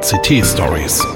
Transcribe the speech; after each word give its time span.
CT 0.00 0.42
Stories. 0.42 1.06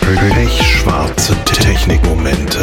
Pechschwarze 0.00 1.36
Technikmomente. 1.44 2.58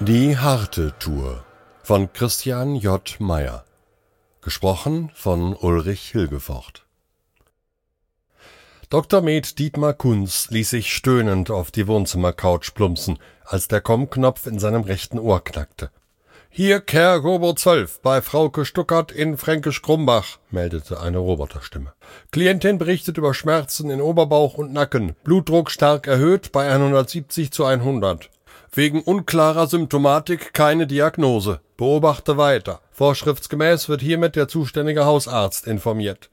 Die 0.00 0.36
harte 0.36 0.92
Tour 0.98 1.42
von 1.82 2.12
Christian 2.12 2.76
J. 2.76 3.16
Meyer. 3.18 3.64
Gesprochen 4.42 5.10
von 5.14 5.54
Ulrich 5.54 6.10
Hilgefort. 6.10 6.83
Dr. 8.90 9.22
Med 9.22 9.58
Dietmar 9.58 9.94
Kunz 9.94 10.50
ließ 10.50 10.70
sich 10.70 10.92
stöhnend 10.92 11.50
auf 11.50 11.70
die 11.70 11.86
Wohnzimmercouch 11.86 12.74
plumpsen, 12.74 13.18
als 13.44 13.66
der 13.66 13.80
Kommknopf 13.80 14.46
in 14.46 14.58
seinem 14.58 14.82
rechten 14.82 15.18
Ohr 15.18 15.42
knackte. 15.42 15.90
Hier 16.50 16.80
Kerr 16.80 17.16
Robo 17.16 17.54
12 17.54 18.00
bei 18.00 18.22
Frauke 18.22 18.64
Stuckert 18.64 19.10
in 19.10 19.36
Fränkisch 19.38 19.82
Krumbach, 19.82 20.38
meldete 20.50 21.00
eine 21.00 21.18
Roboterstimme. 21.18 21.94
Klientin 22.30 22.78
berichtet 22.78 23.18
über 23.18 23.34
Schmerzen 23.34 23.90
in 23.90 24.00
Oberbauch 24.00 24.54
und 24.54 24.72
Nacken, 24.72 25.16
Blutdruck 25.24 25.70
stark 25.70 26.06
erhöht 26.06 26.52
bei 26.52 26.70
170 26.70 27.50
zu 27.50 27.64
100. 27.64 28.30
Wegen 28.72 29.02
unklarer 29.02 29.66
Symptomatik 29.66 30.52
keine 30.52 30.86
Diagnose. 30.86 31.60
Beobachte 31.76 32.36
weiter. 32.36 32.80
Vorschriftsgemäß 32.92 33.88
wird 33.88 34.02
hiermit 34.02 34.36
der 34.36 34.46
zuständige 34.46 35.04
Hausarzt 35.04 35.66
informiert. 35.66 36.30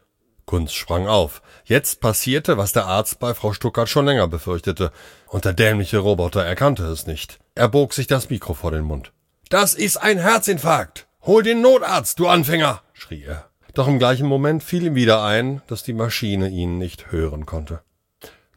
Kunz 0.52 0.74
sprang 0.74 1.08
auf. 1.08 1.42
Jetzt 1.64 2.02
passierte, 2.02 2.58
was 2.58 2.74
der 2.74 2.86
Arzt 2.86 3.20
bei 3.20 3.34
Frau 3.34 3.54
Stuckert 3.54 3.88
schon 3.88 4.06
länger 4.06 4.28
befürchtete. 4.28 4.92
Und 5.28 5.46
der 5.46 5.54
dämliche 5.54 6.00
Roboter 6.00 6.44
erkannte 6.44 6.84
es 6.88 7.08
nicht. 7.08 7.40
Er 7.56 7.70
bog 7.70 7.94
sich 7.94 8.06
das 8.06 8.30
Mikro 8.30 8.54
vor 8.54 8.72
den 8.72 8.84
Mund. 8.84 9.14
Das 9.48 9.74
ist 9.74 9.96
ein 9.96 10.18
Herzinfarkt. 10.18 11.08
Hol 11.22 11.42
den 11.42 11.62
Notarzt, 11.62 12.20
du 12.20 12.28
Anfänger, 12.28 12.82
schrie 12.92 13.24
er. 13.24 13.50
Doch 13.76 13.88
im 13.88 13.98
gleichen 13.98 14.28
Moment 14.28 14.62
fiel 14.62 14.84
ihm 14.84 14.96
wieder 14.96 15.24
ein, 15.24 15.62
dass 15.68 15.84
die 15.84 15.94
Maschine 15.94 16.50
ihn 16.50 16.78
nicht 16.78 17.14
hören 17.14 17.46
konnte. 17.46 17.80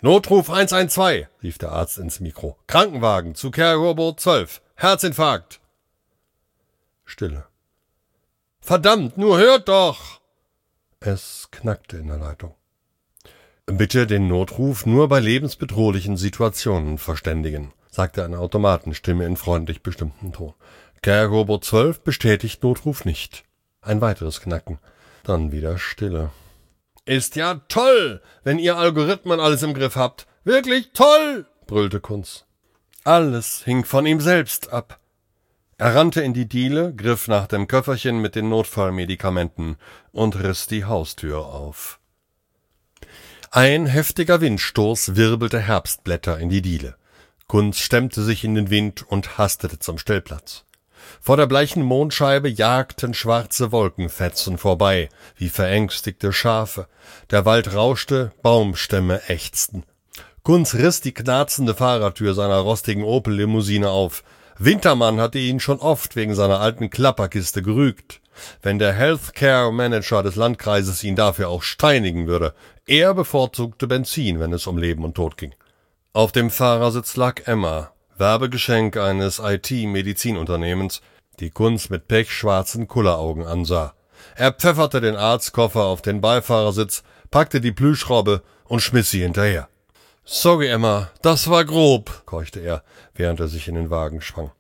Notruf 0.01 0.51
112, 0.51 1.29
rief 1.45 1.59
der 1.59 1.71
Arzt 1.71 1.99
ins 1.99 2.19
Mikro. 2.19 2.59
Krankenwagen 2.67 3.37
zu 3.37 3.53
Kergorbo 3.53 4.15
12. 4.15 4.63
Herzinfarkt. 4.75 5.61
Stille. 7.05 7.47
Verdammt, 8.59 9.17
nur 9.17 9.39
hört 9.39 9.69
doch! 9.69 10.24
Es 11.07 11.49
knackte 11.51 11.99
in 11.99 12.07
der 12.07 12.17
Leitung. 12.17 12.55
Bitte 13.67 14.07
den 14.07 14.27
Notruf 14.27 14.87
nur 14.87 15.07
bei 15.09 15.21
lebensbedrohlichen 15.21 16.17
Situationen 16.17 16.97
verständigen, 16.97 17.75
sagte 17.91 18.25
eine 18.25 18.39
Automatenstimme 18.39 19.27
in 19.27 19.37
freundlich 19.37 19.83
bestimmtem 19.83 20.33
Ton. 20.33 20.55
Kergorbo 21.03 21.59
12 21.59 22.01
bestätigt 22.01 22.63
Notruf 22.63 23.05
nicht. 23.05 23.45
Ein 23.83 24.01
weiteres 24.01 24.41
Knacken. 24.41 24.79
Dann 25.25 25.53
wieder 25.53 25.77
Stille. 25.77 26.31
Ist 27.05 27.37
ja 27.37 27.57
toll, 27.69 28.23
wenn 28.43 28.59
ihr 28.59 28.79
Algorithmen 28.79 29.41
alles 29.41 29.63
im 29.63 29.75
Griff 29.75 29.97
habt. 29.97 30.27
Wirklich 30.45 30.93
toll, 30.95 31.45
brüllte 31.67 32.01
Kunz. 32.01 32.47
Alles 33.05 33.63
hing 33.63 33.85
von 33.85 34.07
ihm 34.07 34.21
selbst 34.21 34.73
ab. 34.73 35.01
Er 35.77 35.95
rannte 35.95 36.21
in 36.21 36.35
die 36.35 36.49
Diele, 36.49 36.95
griff 36.95 37.27
nach 37.27 37.47
dem 37.47 37.67
Köfferchen 37.67 38.21
mit 38.21 38.37
den 38.37 38.49
Notfallmedikamenten 38.49 39.77
und 40.13 40.37
riss 40.37 40.67
die 40.67 40.85
Haustür 40.85 41.47
auf. 41.47 41.99
Ein 43.51 43.87
heftiger 43.87 44.41
Windstoß 44.41 45.17
wirbelte 45.17 45.61
Herbstblätter 45.61 46.39
in 46.39 46.49
die 46.49 46.63
Diele. 46.63 46.97
Kunz 47.47 47.79
stemmte 47.79 48.23
sich 48.23 48.45
in 48.45 48.55
den 48.55 48.71
Wind 48.71 49.05
und 49.09 49.39
hastete 49.39 49.79
zum 49.79 49.99
Stellplatz. 49.99 50.65
Vor 51.21 51.37
der 51.37 51.47
bleichen 51.47 51.83
Mondscheibe 51.83 52.49
jagten 52.49 53.15
schwarze 53.15 53.73
Wolkenfetzen 53.73 54.59
vorbei, 54.59 55.09
wie 55.37 55.49
verängstigte 55.49 56.33
Schafe. 56.33 56.89
Der 57.31 57.45
Wald 57.45 57.75
rauschte, 57.75 58.33
Baumstämme 58.43 59.29
ächzten. 59.29 59.85
Kunz 60.43 60.75
riss 60.75 61.01
die 61.01 61.15
knarzende 61.15 61.75
Fahrertür 61.75 62.35
seiner 62.35 62.59
rostigen 62.59 63.05
Opel-Limousine 63.05 63.91
auf. 63.91 64.25
Wintermann 64.59 65.21
hatte 65.21 65.39
ihn 65.39 65.61
schon 65.61 65.81
oft 65.81 66.17
wegen 66.17 66.35
seiner 66.35 66.61
alten 66.61 66.91
Klapperkiste 66.91 67.63
gerügt. 67.63 68.21
Wenn 68.63 68.79
der 68.79 68.93
Healthcare 68.93 69.73
Manager 69.73 70.23
des 70.23 70.37
Landkreises 70.37 71.05
ihn 71.05 71.17
dafür 71.17 71.49
auch 71.49 71.63
steinigen 71.63 72.27
würde. 72.27 72.55
Er 72.87 73.15
bevorzugte 73.15 73.87
Benzin, 73.87 74.41
wenn 74.41 74.53
es 74.53 74.67
um 74.67 74.77
Leben 74.77 75.05
und 75.05 75.15
Tod 75.15 75.37
ging. 75.37 75.55
Auf 76.13 76.33
dem 76.33 76.51
Fahrersitz 76.51 77.17
lag 77.17 77.47
Emma, 77.47 77.93
Werbegeschenk 78.17 78.97
eines 78.97 79.41
IT-Medizinunternehmens, 79.41 81.01
die 81.41 81.51
Kunz 81.51 81.91
mit 81.91 82.07
pechschwarzen 82.07 82.87
Kulleraugen 82.87 83.47
ansah. 83.47 83.95
Er 84.37 84.53
pfefferte 84.53 85.01
den 85.01 85.17
Arztkoffer 85.17 85.85
auf 85.85 86.03
den 86.03 86.21
Beifahrersitz, 86.21 87.03
packte 87.31 87.61
die 87.61 87.73
Plüschrobbe 87.73 88.43
und 88.65 88.81
schmiss 88.81 89.11
sie 89.11 89.23
hinterher. 89.23 89.69
Sorry, 90.27 90.69
Emma, 90.69 91.11
das 91.21 91.51
war 91.51 91.67
grob, 91.67 92.23
keuchte 92.25 92.61
er, 92.61 92.83
während 93.15 93.41
er 93.41 93.49
sich 93.49 93.69
in 93.69 93.75
den 93.75 93.91
Wagen 93.91 94.23
schwang. 94.23 94.53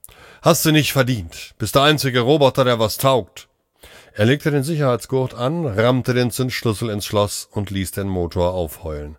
Hast 0.42 0.66
du 0.66 0.72
nicht 0.72 0.92
verdient. 0.92 1.54
Bist 1.56 1.75
der 1.75 1.82
einzige 1.82 2.20
Roboter, 2.20 2.64
der 2.64 2.78
was 2.78 2.98
taugt. 2.98 3.48
Er 4.12 4.26
legte 4.26 4.50
den 4.50 4.62
Sicherheitsgurt 4.62 5.32
an, 5.32 5.64
rammte 5.64 6.12
den 6.12 6.30
Zündschlüssel 6.30 6.91
ins 6.91 7.06
Schloss 7.06 7.48
und 7.50 7.70
ließ 7.70 7.92
den 7.92 8.08
Motor 8.08 8.52
aufheulen. 8.52 9.16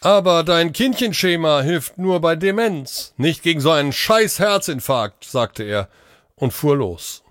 Aber 0.00 0.42
dein 0.42 0.72
Kindchenschema 0.72 1.60
hilft 1.60 1.98
nur 1.98 2.20
bei 2.20 2.34
Demenz, 2.34 3.14
nicht 3.16 3.44
gegen 3.44 3.60
so 3.60 3.70
einen 3.70 3.92
scheiß 3.92 4.40
Herzinfarkt, 4.40 5.22
sagte 5.24 5.62
er 5.62 5.88
und 6.34 6.52
fuhr 6.52 6.76
los. 6.76 7.22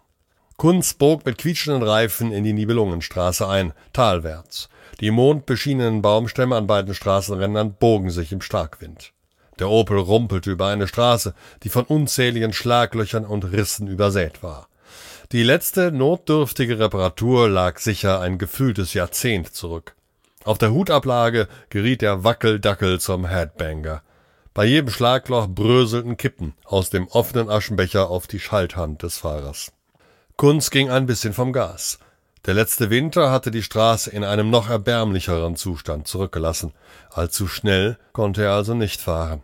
Kunz 0.56 0.94
bog 0.94 1.25
mit 1.25 1.38
quietschenden 1.38 1.83
Reifen 1.83 2.31
in 2.31 2.45
die 2.45 2.53
Nibelungenstraße 2.53 3.47
ein, 3.47 3.73
talwärts. 3.91 4.69
Die 4.99 5.11
mondbeschienenen 5.11 6.01
Baumstämme 6.01 6.55
an 6.55 6.67
beiden 6.67 6.93
Straßenrändern 6.93 7.73
bogen 7.73 8.09
sich 8.09 8.31
im 8.31 8.41
Starkwind. 8.41 9.13
Der 9.59 9.69
Opel 9.69 9.97
rumpelte 9.97 10.51
über 10.51 10.67
eine 10.67 10.87
Straße, 10.87 11.33
die 11.63 11.69
von 11.69 11.85
unzähligen 11.85 12.53
Schlaglöchern 12.53 13.25
und 13.25 13.51
Rissen 13.51 13.88
übersät 13.88 14.43
war. 14.43 14.67
Die 15.31 15.43
letzte 15.43 15.91
notdürftige 15.91 16.79
Reparatur 16.79 17.49
lag 17.49 17.77
sicher 17.77 18.19
ein 18.19 18.38
gefühltes 18.38 18.93
Jahrzehnt 18.93 19.53
zurück. 19.53 19.95
Auf 20.43 20.57
der 20.57 20.71
Hutablage 20.71 21.47
geriet 21.69 22.01
der 22.01 22.23
Wackeldackel 22.23 22.99
zum 22.99 23.25
Headbanger. 23.25 24.01
Bei 24.53 24.65
jedem 24.65 24.89
Schlagloch 24.89 25.47
bröselten 25.47 26.17
Kippen 26.17 26.53
aus 26.65 26.89
dem 26.89 27.07
offenen 27.07 27.49
Aschenbecher 27.49 28.09
auf 28.09 28.27
die 28.27 28.39
Schalthand 28.39 29.03
des 29.03 29.19
Fahrers. 29.19 29.71
Kunz 30.38 30.71
ging 30.71 30.89
ein 30.89 31.05
bisschen 31.05 31.33
vom 31.33 31.53
Gas. 31.53 31.99
Der 32.49 32.55
letzte 32.55 32.89
Winter 32.89 33.29
hatte 33.29 33.51
die 33.51 33.61
Straße 33.61 34.09
in 34.09 34.23
einem 34.23 34.49
noch 34.49 34.71
erbärmlicheren 34.71 35.55
Zustand 35.55 36.07
zurückgelassen. 36.07 36.73
Allzu 37.11 37.47
schnell 37.47 37.99
konnte 38.11 38.41
er 38.41 38.53
also 38.53 38.73
nicht 38.73 39.01
fahren. 39.01 39.43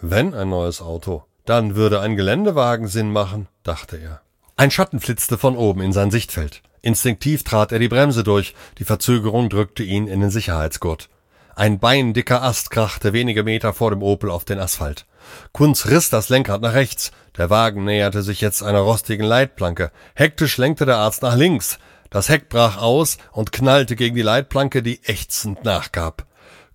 Wenn 0.00 0.34
ein 0.34 0.48
neues 0.48 0.80
Auto, 0.80 1.24
dann 1.46 1.74
würde 1.74 1.98
ein 1.98 2.14
Geländewagen 2.14 2.86
Sinn 2.86 3.10
machen, 3.10 3.48
dachte 3.64 3.96
er. 3.96 4.20
Ein 4.54 4.70
Schatten 4.70 5.00
flitzte 5.00 5.36
von 5.36 5.56
oben 5.56 5.80
in 5.80 5.92
sein 5.92 6.12
Sichtfeld. 6.12 6.62
Instinktiv 6.80 7.42
trat 7.42 7.72
er 7.72 7.80
die 7.80 7.88
Bremse 7.88 8.22
durch, 8.22 8.54
die 8.78 8.84
Verzögerung 8.84 9.48
drückte 9.48 9.82
ihn 9.82 10.06
in 10.06 10.20
den 10.20 10.30
Sicherheitsgurt. 10.30 11.08
Ein 11.56 11.80
beindicker 11.80 12.44
Ast 12.44 12.70
krachte 12.70 13.12
wenige 13.12 13.42
Meter 13.42 13.72
vor 13.72 13.90
dem 13.90 14.00
Opel 14.00 14.30
auf 14.30 14.44
den 14.44 14.60
Asphalt. 14.60 15.06
Kunz 15.50 15.86
riss 15.86 16.08
das 16.08 16.28
Lenkrad 16.28 16.60
nach 16.60 16.74
rechts. 16.74 17.10
Der 17.36 17.50
Wagen 17.50 17.84
näherte 17.84 18.22
sich 18.22 18.40
jetzt 18.40 18.62
einer 18.62 18.78
rostigen 18.78 19.26
Leitplanke. 19.26 19.90
Hektisch 20.14 20.56
lenkte 20.56 20.86
der 20.86 20.98
Arzt 20.98 21.22
nach 21.22 21.34
links. 21.34 21.80
Das 22.10 22.28
Heck 22.28 22.48
brach 22.48 22.78
aus 22.78 23.18
und 23.32 23.52
knallte 23.52 23.96
gegen 23.96 24.16
die 24.16 24.22
Leitplanke, 24.22 24.82
die 24.82 25.02
ächzend 25.04 25.64
nachgab. 25.64 26.26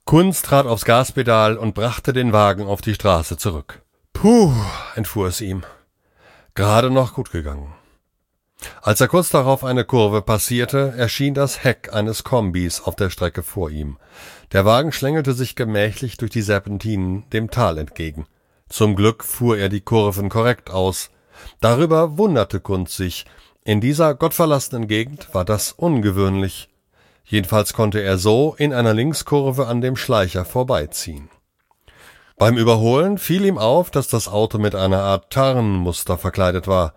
Kunz 0.05 0.41
trat 0.41 0.65
aufs 0.65 0.85
Gaspedal 0.85 1.57
und 1.57 1.75
brachte 1.75 2.13
den 2.13 2.33
Wagen 2.33 2.65
auf 2.65 2.81
die 2.81 2.93
Straße 2.93 3.37
zurück. 3.37 3.81
Puh, 4.11 4.53
entfuhr 4.95 5.27
es 5.27 5.41
ihm. 5.41 5.63
Gerade 6.55 6.91
noch 6.91 7.13
gut 7.13 7.31
gegangen. 7.31 7.73
Als 8.81 9.01
er 9.01 9.07
kurz 9.07 9.29
darauf 9.29 9.63
eine 9.63 9.85
Kurve 9.85 10.21
passierte, 10.21 10.93
erschien 10.97 11.33
das 11.33 11.63
Heck 11.63 11.91
eines 11.93 12.23
Kombis 12.23 12.81
auf 12.81 12.95
der 12.95 13.09
Strecke 13.09 13.43
vor 13.43 13.69
ihm. 13.69 13.97
Der 14.51 14.65
Wagen 14.65 14.91
schlängelte 14.91 15.33
sich 15.33 15.55
gemächlich 15.55 16.17
durch 16.17 16.31
die 16.31 16.41
Serpentinen 16.41 17.29
dem 17.31 17.49
Tal 17.49 17.77
entgegen. 17.77 18.25
Zum 18.69 18.95
Glück 18.95 19.23
fuhr 19.23 19.57
er 19.57 19.69
die 19.69 19.81
Kurven 19.81 20.29
korrekt 20.29 20.69
aus. 20.69 21.09
Darüber 21.59 22.17
wunderte 22.17 22.59
Kunz 22.59 22.95
sich, 22.95 23.25
in 23.65 23.79
dieser 23.79 24.13
gottverlassenen 24.13 24.87
Gegend 24.87 25.33
war 25.33 25.45
das 25.45 25.71
ungewöhnlich. 25.71 26.69
Jedenfalls 27.23 27.73
konnte 27.73 28.01
er 28.01 28.17
so 28.17 28.55
in 28.57 28.73
einer 28.73 28.93
Linkskurve 28.93 29.67
an 29.67 29.79
dem 29.79 29.95
Schleicher 29.95 30.43
vorbeiziehen. 30.43 31.29
Beim 32.37 32.57
Überholen 32.57 33.17
fiel 33.17 33.45
ihm 33.45 33.57
auf, 33.57 33.89
dass 33.89 34.07
das 34.09 34.27
Auto 34.27 34.57
mit 34.57 34.75
einer 34.75 35.01
Art 35.01 35.31
Tarnmuster 35.31 36.17
verkleidet 36.17 36.67
war, 36.67 36.93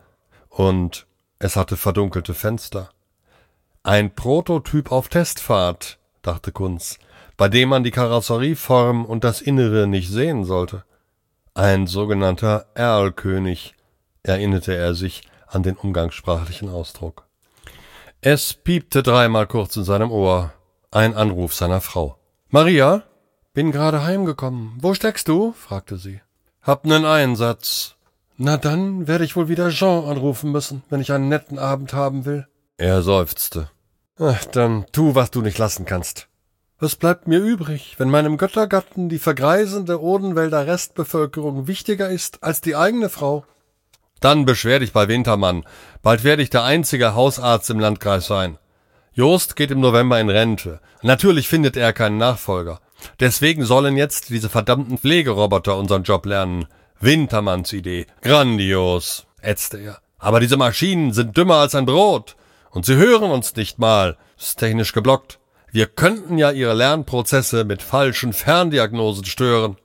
und 0.48 1.06
es 1.38 1.54
hatte 1.54 1.76
verdunkelte 1.76 2.34
Fenster. 2.34 2.90
Ein 3.84 4.14
Prototyp 4.14 4.90
auf 4.90 5.08
Testfahrt, 5.08 5.98
dachte 6.22 6.50
Kunz, 6.50 6.98
bei 7.36 7.48
dem 7.48 7.68
man 7.68 7.84
die 7.84 7.92
Karosserieform 7.92 9.04
und 9.04 9.22
das 9.22 9.40
Innere 9.40 9.86
nicht 9.86 10.10
sehen 10.10 10.44
sollte. 10.44 10.84
Ein 11.54 11.86
sogenannter 11.86 12.66
Erlkönig, 12.74 13.74
erinnerte 14.24 14.74
er 14.74 14.94
sich 14.94 15.22
an 15.46 15.62
den 15.62 15.76
umgangssprachlichen 15.76 16.68
Ausdruck. 16.68 17.26
Es 18.20 18.54
piepte 18.54 19.02
dreimal 19.02 19.46
kurz 19.46 19.76
in 19.76 19.84
seinem 19.84 20.10
Ohr. 20.10 20.52
Ein 20.90 21.14
Anruf 21.14 21.54
seiner 21.54 21.80
Frau. 21.80 22.18
Maria? 22.48 23.02
Bin 23.54 23.72
gerade 23.72 24.02
heimgekommen. 24.02 24.78
Wo 24.80 24.94
steckst 24.94 25.28
du? 25.28 25.52
fragte 25.52 25.96
sie. 25.96 26.20
Hab 26.62 26.84
nen 26.84 27.04
Einsatz. 27.04 27.96
Na 28.36 28.56
dann 28.56 29.06
werde 29.06 29.24
ich 29.24 29.36
wohl 29.36 29.48
wieder 29.48 29.70
Jean 29.70 30.04
anrufen 30.04 30.52
müssen, 30.52 30.82
wenn 30.90 31.00
ich 31.00 31.12
einen 31.12 31.28
netten 31.28 31.58
Abend 31.58 31.92
haben 31.92 32.24
will. 32.24 32.46
Er 32.76 33.02
seufzte. 33.02 33.70
Ach, 34.18 34.44
dann 34.46 34.86
tu, 34.92 35.14
was 35.14 35.30
du 35.30 35.40
nicht 35.40 35.58
lassen 35.58 35.86
kannst. 35.86 36.28
Was 36.78 36.96
bleibt 36.96 37.26
mir 37.26 37.38
übrig, 37.38 37.94
wenn 37.98 38.10
meinem 38.10 38.36
Göttergatten 38.36 39.08
die 39.08 39.18
vergreisende 39.18 40.02
Odenwälder 40.02 40.66
Restbevölkerung 40.66 41.66
wichtiger 41.66 42.10
ist 42.10 42.42
als 42.42 42.60
die 42.60 42.76
eigene 42.76 43.08
Frau? 43.08 43.46
Dann 44.20 44.44
beschwer 44.46 44.78
dich 44.78 44.92
bei 44.92 45.08
Wintermann. 45.08 45.64
Bald 46.02 46.24
werde 46.24 46.42
ich 46.42 46.50
der 46.50 46.64
einzige 46.64 47.14
Hausarzt 47.14 47.68
im 47.70 47.80
Landkreis 47.80 48.26
sein. 48.26 48.58
Jost 49.12 49.56
geht 49.56 49.70
im 49.70 49.80
November 49.80 50.20
in 50.20 50.28
Rente. 50.28 50.80
Natürlich 51.02 51.48
findet 51.48 51.76
er 51.76 51.92
keinen 51.92 52.18
Nachfolger. 52.18 52.80
Deswegen 53.20 53.64
sollen 53.64 53.96
jetzt 53.96 54.30
diese 54.30 54.48
verdammten 54.48 54.98
Pflegeroboter 54.98 55.76
unseren 55.76 56.02
Job 56.02 56.26
lernen. 56.26 56.66
Wintermanns 57.00 57.72
Idee. 57.72 58.06
Grandios, 58.22 59.26
ätzte 59.40 59.78
er. 59.78 59.98
Aber 60.18 60.40
diese 60.40 60.56
Maschinen 60.56 61.12
sind 61.12 61.36
dümmer 61.36 61.56
als 61.56 61.74
ein 61.74 61.86
Brot. 61.86 62.36
Und 62.70 62.84
sie 62.86 62.96
hören 62.96 63.30
uns 63.30 63.54
nicht 63.56 63.78
mal. 63.78 64.16
Ist 64.38 64.58
technisch 64.58 64.92
geblockt. 64.92 65.38
Wir 65.72 65.86
könnten 65.86 66.38
ja 66.38 66.50
ihre 66.50 66.74
Lernprozesse 66.74 67.64
mit 67.64 67.82
falschen 67.82 68.32
Ferndiagnosen 68.32 69.24
stören. 69.24 69.76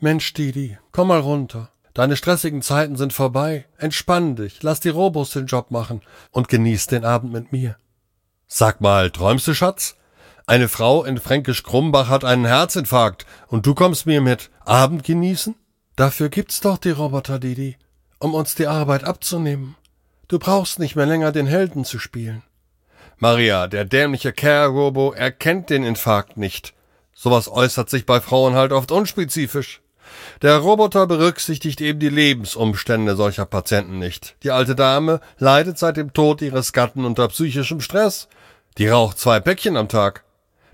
Mensch, 0.00 0.32
Didi, 0.32 0.78
komm 0.92 1.08
mal 1.08 1.20
runter. 1.20 1.70
Deine 1.98 2.16
stressigen 2.16 2.62
Zeiten 2.62 2.94
sind 2.94 3.12
vorbei. 3.12 3.64
Entspann 3.76 4.36
dich, 4.36 4.62
lass 4.62 4.78
die 4.78 4.88
Robos 4.88 5.32
den 5.32 5.46
Job 5.46 5.72
machen 5.72 6.00
und 6.30 6.48
genieß 6.48 6.86
den 6.86 7.04
Abend 7.04 7.32
mit 7.32 7.50
mir. 7.50 7.76
Sag 8.46 8.80
mal, 8.80 9.10
träumst 9.10 9.48
du, 9.48 9.52
Schatz? 9.52 9.96
Eine 10.46 10.68
Frau 10.68 11.02
in 11.02 11.18
Fränkisch 11.18 11.64
Krumbach 11.64 12.08
hat 12.08 12.24
einen 12.24 12.44
Herzinfarkt 12.44 13.26
und 13.48 13.66
du 13.66 13.74
kommst 13.74 14.06
mir 14.06 14.20
mit 14.20 14.48
Abend 14.64 15.02
genießen? 15.02 15.56
Dafür 15.96 16.28
gibt's 16.28 16.60
doch 16.60 16.78
die 16.78 16.92
Roboter, 16.92 17.40
Didi, 17.40 17.76
um 18.20 18.32
uns 18.32 18.54
die 18.54 18.68
Arbeit 18.68 19.02
abzunehmen. 19.02 19.74
Du 20.28 20.38
brauchst 20.38 20.78
nicht 20.78 20.94
mehr 20.94 21.06
länger 21.06 21.32
den 21.32 21.48
Helden 21.48 21.84
zu 21.84 21.98
spielen. 21.98 22.44
Maria, 23.16 23.66
der 23.66 23.84
dämliche 23.84 24.32
Care-Robo 24.32 25.14
erkennt 25.14 25.68
den 25.68 25.82
Infarkt 25.82 26.36
nicht. 26.36 26.74
Sowas 27.12 27.48
äußert 27.48 27.90
sich 27.90 28.06
bei 28.06 28.20
Frauen 28.20 28.54
halt 28.54 28.70
oft 28.70 28.92
unspezifisch. 28.92 29.80
Der 30.42 30.58
Roboter 30.58 31.06
berücksichtigt 31.06 31.80
eben 31.80 31.98
die 31.98 32.08
Lebensumstände 32.08 33.16
solcher 33.16 33.46
Patienten 33.46 33.98
nicht. 33.98 34.36
Die 34.42 34.50
alte 34.50 34.74
Dame 34.74 35.20
leidet 35.38 35.78
seit 35.78 35.96
dem 35.96 36.12
Tod 36.12 36.42
ihres 36.42 36.72
Gatten 36.72 37.04
unter 37.04 37.28
psychischem 37.28 37.80
Stress. 37.80 38.28
Die 38.78 38.88
raucht 38.88 39.18
zwei 39.18 39.40
Päckchen 39.40 39.76
am 39.76 39.88
Tag. 39.88 40.24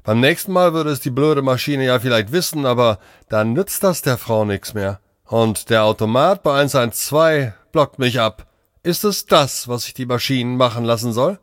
Beim 0.03 0.21
nächsten 0.21 0.53
Mal 0.53 0.75
würde 0.75 0.91
es 0.91 1.01
die 1.01 1.11
blöde 1.11 1.41
Maschine 1.41 1.87
ja 1.87 1.99
vielleicht 1.99 2.31
wissen, 2.31 2.67
aber 2.67 2.99
dann 3.29 3.55
nützt 3.55 3.83
das 3.83 4.03
der 4.03 4.19
Frau 4.19 4.45
nix 4.45 4.75
mehr. 4.75 5.01
Und 5.27 5.71
der 5.71 5.85
Automat 5.85 6.43
bei 6.43 6.55
112 6.55 7.53
blockt 7.73 7.99
mich 7.99 8.21
ab. 8.21 8.47
Ist 8.83 9.05
es 9.05 9.25
das, 9.25 9.67
was 9.67 9.87
ich 9.87 9.95
die 9.95 10.05
Maschinen 10.05 10.59
machen 10.59 10.85
lassen 10.85 11.15
soll? 11.15 11.39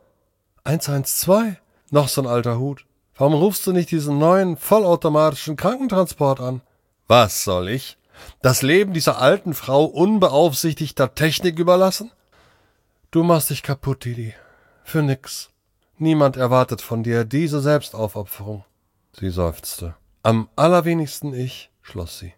112? 0.62 1.56
Noch 1.90 2.06
so 2.06 2.22
ein 2.22 2.28
alter 2.28 2.58
Hut. 2.58 2.86
Warum 3.16 3.34
rufst 3.34 3.66
du 3.66 3.72
nicht 3.72 3.90
diesen 3.90 4.18
neuen, 4.18 4.56
vollautomatischen 4.56 5.56
Krankentransport 5.56 6.40
an? 6.40 6.62
Was 7.12 7.44
soll 7.44 7.68
ich? 7.68 7.98
Das 8.40 8.62
Leben 8.62 8.94
dieser 8.94 9.20
alten 9.20 9.52
Frau 9.52 9.84
unbeaufsichtigter 9.84 11.14
Technik 11.14 11.58
überlassen? 11.58 12.10
Du 13.10 13.22
machst 13.22 13.50
dich 13.50 13.62
kaputt, 13.62 14.06
Didi. 14.06 14.32
Für 14.82 15.02
nix. 15.02 15.50
Niemand 15.98 16.38
erwartet 16.38 16.80
von 16.80 17.02
dir 17.02 17.26
diese 17.26 17.60
Selbstaufopferung. 17.60 18.64
Sie 19.12 19.28
seufzte. 19.28 19.94
Am 20.22 20.48
allerwenigsten 20.56 21.34
ich, 21.34 21.70
schloss 21.82 22.18
sie. 22.18 22.32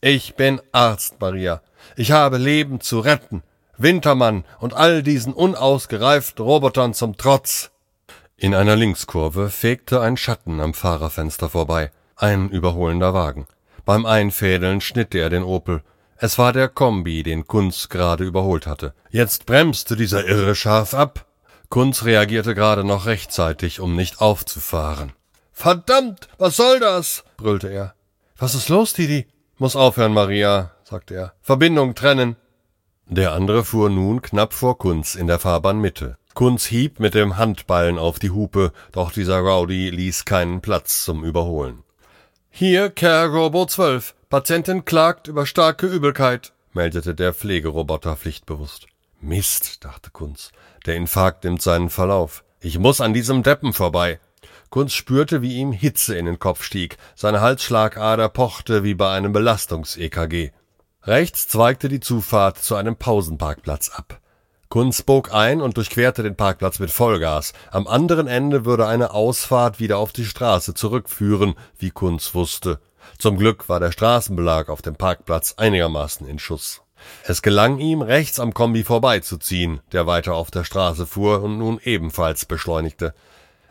Ich 0.00 0.34
bin 0.34 0.62
Arzt, 0.72 1.20
Maria. 1.20 1.60
Ich 1.94 2.10
habe 2.10 2.38
Leben 2.38 2.80
zu 2.80 3.00
retten. 3.00 3.42
Wintermann 3.76 4.46
und 4.60 4.72
all 4.72 5.02
diesen 5.02 5.34
unausgereiften 5.34 6.42
Robotern 6.42 6.94
zum 6.94 7.18
Trotz. 7.18 7.70
In 8.38 8.54
einer 8.54 8.76
Linkskurve 8.76 9.50
fegte 9.50 10.00
ein 10.00 10.16
Schatten 10.16 10.58
am 10.62 10.72
Fahrerfenster 10.72 11.50
vorbei. 11.50 11.90
Ein 12.16 12.48
überholender 12.48 13.12
Wagen. 13.12 13.46
Beim 13.90 14.06
Einfädeln 14.06 14.80
schnitt 14.80 15.16
er 15.16 15.30
den 15.30 15.42
Opel. 15.42 15.82
Es 16.16 16.38
war 16.38 16.52
der 16.52 16.68
Kombi, 16.68 17.24
den 17.24 17.48
Kunz 17.48 17.88
gerade 17.88 18.22
überholt 18.22 18.68
hatte. 18.68 18.94
Jetzt 19.10 19.46
bremste 19.46 19.96
dieser 19.96 20.28
Irre 20.28 20.54
scharf 20.54 20.94
ab. 20.94 21.26
Kunz 21.70 22.04
reagierte 22.04 22.54
gerade 22.54 22.84
noch 22.84 23.06
rechtzeitig, 23.06 23.80
um 23.80 23.96
nicht 23.96 24.20
aufzufahren. 24.20 25.10
Verdammt, 25.52 26.28
was 26.38 26.54
soll 26.54 26.78
das? 26.78 27.24
brüllte 27.36 27.66
er. 27.66 27.94
Was 28.38 28.54
ist 28.54 28.68
los, 28.68 28.92
Didi? 28.92 29.26
Muss 29.58 29.74
aufhören, 29.74 30.14
Maria, 30.14 30.70
sagte 30.84 31.14
er. 31.14 31.32
Verbindung 31.42 31.96
trennen. 31.96 32.36
Der 33.06 33.32
andere 33.32 33.64
fuhr 33.64 33.90
nun 33.90 34.22
knapp 34.22 34.54
vor 34.54 34.78
Kunz 34.78 35.16
in 35.16 35.26
der 35.26 35.40
Fahrbahnmitte. 35.40 36.16
Kunz 36.34 36.64
hieb 36.64 37.00
mit 37.00 37.14
dem 37.14 37.38
Handballen 37.38 37.98
auf 37.98 38.20
die 38.20 38.30
Hupe, 38.30 38.72
doch 38.92 39.10
dieser 39.10 39.40
Rowdy 39.40 39.90
ließ 39.90 40.26
keinen 40.26 40.60
Platz 40.60 41.04
zum 41.04 41.24
Überholen. 41.24 41.82
Hier, 42.52 42.90
Care 42.90 43.28
Robo 43.28 43.64
12. 43.64 44.14
Patientin 44.28 44.84
klagt 44.84 45.28
über 45.28 45.46
starke 45.46 45.86
Übelkeit, 45.86 46.52
meldete 46.72 47.14
der 47.14 47.32
Pflegeroboter 47.32 48.16
pflichtbewusst. 48.16 48.86
Mist, 49.20 49.84
dachte 49.84 50.10
Kunz. 50.10 50.50
Der 50.84 50.96
Infarkt 50.96 51.44
nimmt 51.44 51.62
seinen 51.62 51.90
Verlauf. 51.90 52.44
Ich 52.60 52.78
muss 52.78 53.00
an 53.00 53.14
diesem 53.14 53.42
Deppen 53.42 53.72
vorbei. 53.72 54.18
Kunz 54.68 54.92
spürte, 54.92 55.42
wie 55.42 55.56
ihm 55.56 55.72
Hitze 55.72 56.16
in 56.16 56.26
den 56.26 56.38
Kopf 56.38 56.62
stieg. 56.62 56.98
Seine 57.14 57.40
Halsschlagader 57.40 58.28
pochte 58.28 58.84
wie 58.84 58.94
bei 58.94 59.10
einem 59.10 59.32
Belastungs-EKG. 59.32 60.50
Rechts 61.04 61.48
zweigte 61.48 61.88
die 61.88 62.00
Zufahrt 62.00 62.58
zu 62.58 62.74
einem 62.74 62.96
Pausenparkplatz 62.96 63.90
ab. 63.90 64.20
Kunz 64.70 65.02
bog 65.02 65.34
ein 65.34 65.60
und 65.60 65.76
durchquerte 65.78 66.22
den 66.22 66.36
Parkplatz 66.36 66.78
mit 66.78 66.92
Vollgas. 66.92 67.54
Am 67.72 67.88
anderen 67.88 68.28
Ende 68.28 68.64
würde 68.64 68.86
eine 68.86 69.12
Ausfahrt 69.12 69.80
wieder 69.80 69.98
auf 69.98 70.12
die 70.12 70.24
Straße 70.24 70.74
zurückführen, 70.74 71.56
wie 71.76 71.90
Kunz 71.90 72.36
wusste. 72.36 72.78
Zum 73.18 73.36
Glück 73.36 73.68
war 73.68 73.80
der 73.80 73.90
Straßenbelag 73.90 74.68
auf 74.68 74.80
dem 74.80 74.94
Parkplatz 74.94 75.54
einigermaßen 75.56 76.24
in 76.24 76.38
Schuss. 76.38 76.82
Es 77.24 77.42
gelang 77.42 77.78
ihm, 77.78 78.00
rechts 78.00 78.38
am 78.38 78.54
Kombi 78.54 78.84
vorbeizuziehen, 78.84 79.80
der 79.90 80.06
weiter 80.06 80.34
auf 80.34 80.52
der 80.52 80.62
Straße 80.62 81.04
fuhr 81.04 81.42
und 81.42 81.58
nun 81.58 81.80
ebenfalls 81.82 82.46
beschleunigte. 82.46 83.12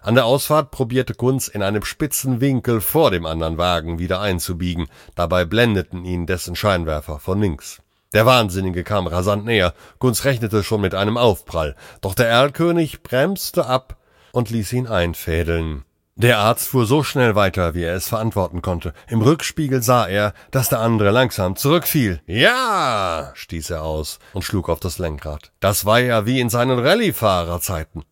An 0.01 0.15
der 0.15 0.25
Ausfahrt 0.25 0.69
probierte 0.69 1.13
Kunz 1.13 1.47
in 1.47 1.63
einem 1.63 1.85
spitzen 1.85 2.41
Winkel 2.41 2.81
vor 2.81 3.09
dem 3.09 3.25
anderen 3.25 3.57
Wagen 3.57 3.99
wieder 3.99 4.19
einzubiegen, 4.19 4.87
dabei 5.15 5.45
blendeten 5.45 6.03
ihn 6.03 6.25
dessen 6.25 6.57
Scheinwerfer 6.57 7.19
von 7.19 7.39
links. 7.39 7.81
Der 8.13 8.25
Wahnsinnige 8.25 8.83
kam 8.83 9.05
rasant 9.07 9.45
näher. 9.45 9.73
Gunz 9.99 10.25
rechnete 10.25 10.63
schon 10.63 10.81
mit 10.81 10.95
einem 10.95 11.17
Aufprall. 11.17 11.75
Doch 12.01 12.15
der 12.15 12.27
Erlkönig 12.27 13.03
bremste 13.03 13.65
ab 13.65 13.97
und 14.31 14.49
ließ 14.49 14.73
ihn 14.73 14.87
einfädeln. 14.87 15.85
Der 16.15 16.39
Arzt 16.39 16.67
fuhr 16.67 16.85
so 16.85 17.01
schnell 17.01 17.35
weiter, 17.35 17.75
wie 17.75 17.83
er 17.83 17.95
es 17.95 18.09
verantworten 18.09 18.61
konnte. 18.61 18.93
Im 19.07 19.21
Rückspiegel 19.21 19.81
sah 19.81 20.05
er, 20.05 20.33
dass 20.51 20.67
der 20.67 20.81
andere 20.81 21.11
langsam 21.11 21.55
zurückfiel. 21.55 22.21
Ja, 22.25 23.31
stieß 23.35 23.69
er 23.69 23.83
aus 23.83 24.19
und 24.33 24.43
schlug 24.43 24.67
auf 24.67 24.81
das 24.81 24.97
Lenkrad. 24.97 25.53
Das 25.61 25.85
war 25.85 25.99
ja 25.99 26.25
wie 26.25 26.41
in 26.41 26.49
seinen 26.49 26.77
Rallye-Fahrerzeiten. 26.77 28.03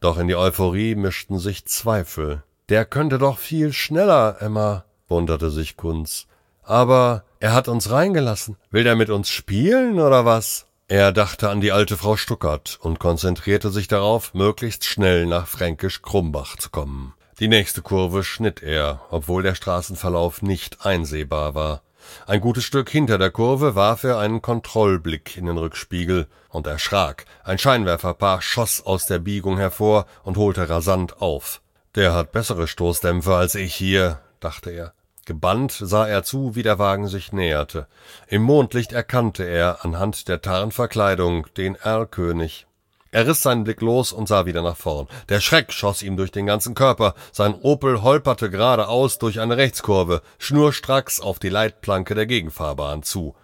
Doch 0.00 0.18
in 0.18 0.28
die 0.28 0.36
Euphorie 0.36 0.96
mischten 0.96 1.38
sich 1.38 1.64
Zweifel. 1.66 2.42
Der 2.68 2.84
könnte 2.84 3.16
doch 3.16 3.38
viel 3.38 3.72
schneller, 3.72 4.36
Emma, 4.40 4.84
wunderte 5.08 5.50
sich 5.50 5.78
Kunz. 5.78 6.26
Aber 6.62 7.24
er 7.40 7.52
hat 7.52 7.68
uns 7.68 7.90
reingelassen. 7.90 8.56
Will 8.70 8.84
der 8.84 8.96
mit 8.96 9.10
uns 9.10 9.28
spielen 9.28 10.00
oder 10.00 10.24
was? 10.24 10.66
Er 10.88 11.12
dachte 11.12 11.50
an 11.50 11.60
die 11.60 11.72
alte 11.72 11.96
Frau 11.96 12.16
Stuckert 12.16 12.78
und 12.80 13.00
konzentrierte 13.00 13.70
sich 13.70 13.88
darauf, 13.88 14.34
möglichst 14.34 14.84
schnell 14.84 15.26
nach 15.26 15.48
Fränkisch 15.48 16.00
Krumbach 16.02 16.56
zu 16.56 16.70
kommen. 16.70 17.14
Die 17.40 17.48
nächste 17.48 17.82
Kurve 17.82 18.22
schnitt 18.24 18.62
er, 18.62 19.00
obwohl 19.10 19.42
der 19.42 19.54
Straßenverlauf 19.54 20.42
nicht 20.42 20.86
einsehbar 20.86 21.54
war. 21.54 21.82
Ein 22.26 22.40
gutes 22.40 22.64
Stück 22.64 22.88
hinter 22.88 23.18
der 23.18 23.30
Kurve 23.30 23.74
warf 23.74 24.04
er 24.04 24.18
einen 24.18 24.42
Kontrollblick 24.42 25.36
in 25.36 25.46
den 25.46 25.58
Rückspiegel 25.58 26.28
und 26.48 26.66
erschrak. 26.66 27.26
Ein 27.44 27.58
Scheinwerferpaar 27.58 28.40
schoss 28.40 28.84
aus 28.86 29.06
der 29.06 29.18
Biegung 29.18 29.58
hervor 29.58 30.06
und 30.22 30.36
holte 30.36 30.68
rasant 30.68 31.20
auf. 31.20 31.60
Der 31.94 32.14
hat 32.14 32.32
bessere 32.32 32.68
Stoßdämpfer 32.68 33.34
als 33.34 33.54
ich 33.54 33.74
hier, 33.74 34.20
dachte 34.40 34.70
er. 34.70 34.92
Gebannt 35.26 35.72
sah 35.72 36.06
er 36.06 36.22
zu, 36.22 36.54
wie 36.54 36.62
der 36.62 36.78
Wagen 36.78 37.08
sich 37.08 37.32
näherte. 37.32 37.88
Im 38.28 38.42
Mondlicht 38.42 38.92
erkannte 38.92 39.42
er 39.42 39.84
anhand 39.84 40.28
der 40.28 40.40
Tarnverkleidung 40.40 41.48
den 41.56 41.74
Erlkönig. 41.74 42.68
Er 43.10 43.26
riss 43.26 43.42
seinen 43.42 43.64
Blick 43.64 43.80
los 43.80 44.12
und 44.12 44.28
sah 44.28 44.46
wieder 44.46 44.62
nach 44.62 44.76
vorn. 44.76 45.08
Der 45.28 45.40
Schreck 45.40 45.72
schoss 45.72 46.04
ihm 46.04 46.16
durch 46.16 46.30
den 46.30 46.46
ganzen 46.46 46.74
Körper. 46.74 47.14
Sein 47.32 47.56
Opel 47.56 48.02
holperte 48.02 48.50
geradeaus 48.50 49.18
durch 49.18 49.40
eine 49.40 49.56
Rechtskurve, 49.56 50.22
schnurstracks 50.38 51.20
auf 51.20 51.40
die 51.40 51.48
Leitplanke 51.48 52.14
der 52.14 52.26
Gegenfahrbahn 52.26 53.02
zu. 53.02 53.34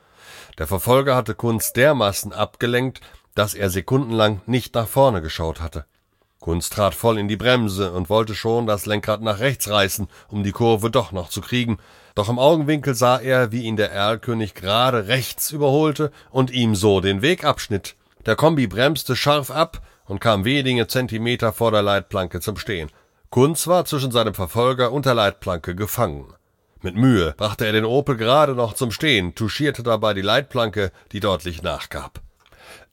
Der 0.58 0.68
Verfolger 0.68 1.16
hatte 1.16 1.34
Kunz 1.34 1.72
dermaßen 1.72 2.32
abgelenkt, 2.32 3.00
dass 3.34 3.54
er 3.54 3.70
sekundenlang 3.70 4.40
nicht 4.46 4.76
nach 4.76 4.86
vorne 4.86 5.20
geschaut 5.20 5.60
hatte. 5.60 5.84
Kunz 6.42 6.70
trat 6.70 6.92
voll 6.94 7.18
in 7.18 7.28
die 7.28 7.36
Bremse 7.36 7.92
und 7.92 8.10
wollte 8.10 8.34
schon 8.34 8.66
das 8.66 8.84
Lenkrad 8.84 9.22
nach 9.22 9.38
rechts 9.38 9.70
reißen, 9.70 10.08
um 10.28 10.42
die 10.42 10.50
Kurve 10.50 10.90
doch 10.90 11.12
noch 11.12 11.28
zu 11.28 11.40
kriegen. 11.40 11.78
Doch 12.16 12.28
im 12.28 12.40
Augenwinkel 12.40 12.96
sah 12.96 13.18
er, 13.18 13.52
wie 13.52 13.62
ihn 13.62 13.76
der 13.76 13.92
Erlkönig 13.92 14.54
gerade 14.54 15.06
rechts 15.06 15.52
überholte 15.52 16.10
und 16.30 16.50
ihm 16.50 16.74
so 16.74 17.00
den 17.00 17.22
Weg 17.22 17.44
abschnitt. 17.44 17.94
Der 18.26 18.34
Kombi 18.34 18.66
bremste 18.66 19.14
scharf 19.14 19.52
ab 19.52 19.82
und 20.06 20.20
kam 20.20 20.44
wenige 20.44 20.88
Zentimeter 20.88 21.52
vor 21.52 21.70
der 21.70 21.82
Leitplanke 21.82 22.40
zum 22.40 22.56
Stehen. 22.56 22.90
Kunz 23.30 23.68
war 23.68 23.84
zwischen 23.84 24.10
seinem 24.10 24.34
Verfolger 24.34 24.90
und 24.90 25.06
der 25.06 25.14
Leitplanke 25.14 25.76
gefangen. 25.76 26.34
Mit 26.80 26.96
Mühe 26.96 27.34
brachte 27.36 27.66
er 27.66 27.72
den 27.72 27.84
Opel 27.84 28.16
gerade 28.16 28.56
noch 28.56 28.74
zum 28.74 28.90
Stehen, 28.90 29.36
touchierte 29.36 29.84
dabei 29.84 30.12
die 30.12 30.22
Leitplanke, 30.22 30.90
die 31.12 31.20
deutlich 31.20 31.62
nachgab. 31.62 32.21